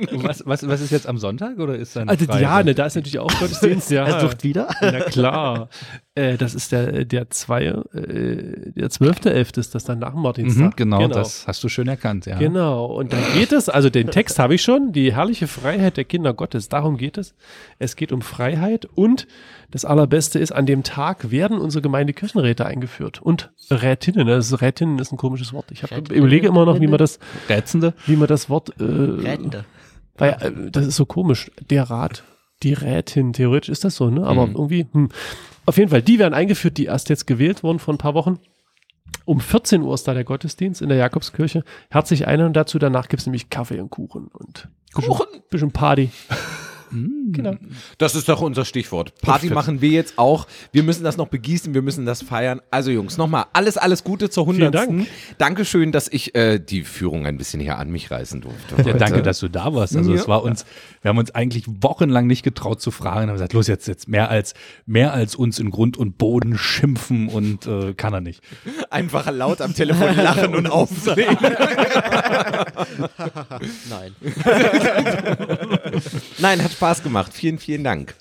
[0.24, 2.42] Was, was, was ist jetzt am Sonntag oder ist dann Also frei?
[2.42, 4.06] ja, ne, da ist natürlich auch Gottesdienst, ja.
[4.08, 4.68] Er sucht wieder.
[4.82, 5.70] Na klar.
[6.16, 10.22] äh, das ist der, der zwei, äh, der zwölfte Elfte ist das dann nach dem
[10.22, 10.72] Martinstag.
[10.72, 12.38] Mhm, genau, das hast du schön erkannt, ja.
[12.38, 16.06] Genau, und dann geht es, also den Text habe ich schon, die herrliche Freiheit der
[16.06, 17.34] Kinder Gottes, darum geht es.
[17.80, 19.28] Es geht um Freiheit und
[19.72, 24.28] das Allerbeste ist, an dem Tag werden unsere Gemeindekirchenräte eingeführt und Rätinnen.
[24.28, 25.66] Das Rätinnen ist ein komisches Wort.
[25.72, 27.18] Ich hab, überlege immer noch, wie man das,
[27.50, 27.94] Rätsende?
[28.06, 29.66] wie man das Wort, äh, Rätende.
[30.16, 31.52] Weil äh, das ist so komisch.
[31.70, 32.24] Der Rat,
[32.64, 34.26] die Rätin, theoretisch ist das so, ne?
[34.26, 34.56] Aber Mhm.
[34.56, 35.10] irgendwie, hm.
[35.66, 38.40] Auf jeden Fall, die werden eingeführt, die erst jetzt gewählt wurden vor ein paar Wochen.
[39.26, 41.64] Um 14 Uhr ist da der Gottesdienst in der Jakobskirche.
[41.90, 42.80] Herzlich ein und dazu.
[42.80, 45.26] Danach gibt's nämlich Kaffee und Kuchen und Kuchen?
[45.50, 46.12] bisschen Party.
[46.94, 47.32] Mhm.
[47.34, 47.56] Genau.
[47.98, 49.14] Das ist doch unser Stichwort.
[49.22, 50.48] Party machen wir jetzt auch.
[50.72, 52.62] Wir müssen das noch begießen, wir müssen das feiern.
[52.72, 54.76] Also Jungs, nochmal alles, alles Gute zur Vielen 100.
[54.88, 55.08] Dank.
[55.38, 58.76] Dankeschön, dass ich äh, die Führung ein bisschen hier an mich reißen durfte.
[58.78, 58.98] Ja, heute.
[58.98, 59.96] danke, dass du da warst.
[59.98, 60.20] Also Ja.
[60.22, 60.66] es war uns,
[61.02, 64.30] wir haben uns eigentlich wochenlang nicht getraut zu fragen, haben gesagt, los jetzt jetzt mehr
[64.30, 64.54] als
[64.86, 68.42] mehr als uns in Grund und Boden schimpfen und äh, kann er nicht.
[68.92, 71.38] Einfach laut am Telefon lachen und auflegen.
[73.90, 74.16] Nein.
[76.40, 77.34] Nein, hat Spaß gemacht.
[77.34, 78.16] Vielen, vielen Dank.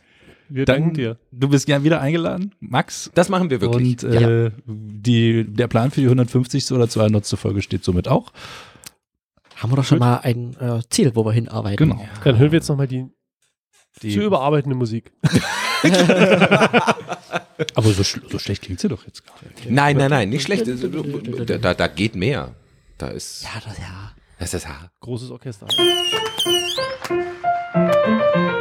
[0.49, 1.17] Wir Dann, danken dir.
[1.31, 3.11] Du bist gern wieder eingeladen, Max.
[3.15, 4.03] Das machen wir wirklich.
[4.05, 6.73] Und äh, die, der Plan für die 150.
[6.73, 7.27] oder 200.
[7.27, 8.33] Folge steht somit auch.
[9.57, 11.89] Haben wir doch schon mal ein äh, Ziel, wo wir hinarbeiten.
[11.91, 12.07] Genau.
[12.25, 13.07] Dann hören wir jetzt nochmal die,
[14.03, 15.13] Die, zu überarbeitende Musik.
[17.75, 19.71] aber so, sch- so schlecht klingt sie doch jetzt gar nicht.
[19.71, 20.67] Nein, nein, nein, nicht schlecht.
[20.67, 22.55] Da, da, da geht mehr.
[22.99, 23.45] Da ist.
[23.45, 24.13] Ja, das, ja.
[24.39, 24.91] Das ist ja.
[25.01, 25.67] Großes Orchester.
[27.75, 28.52] Musik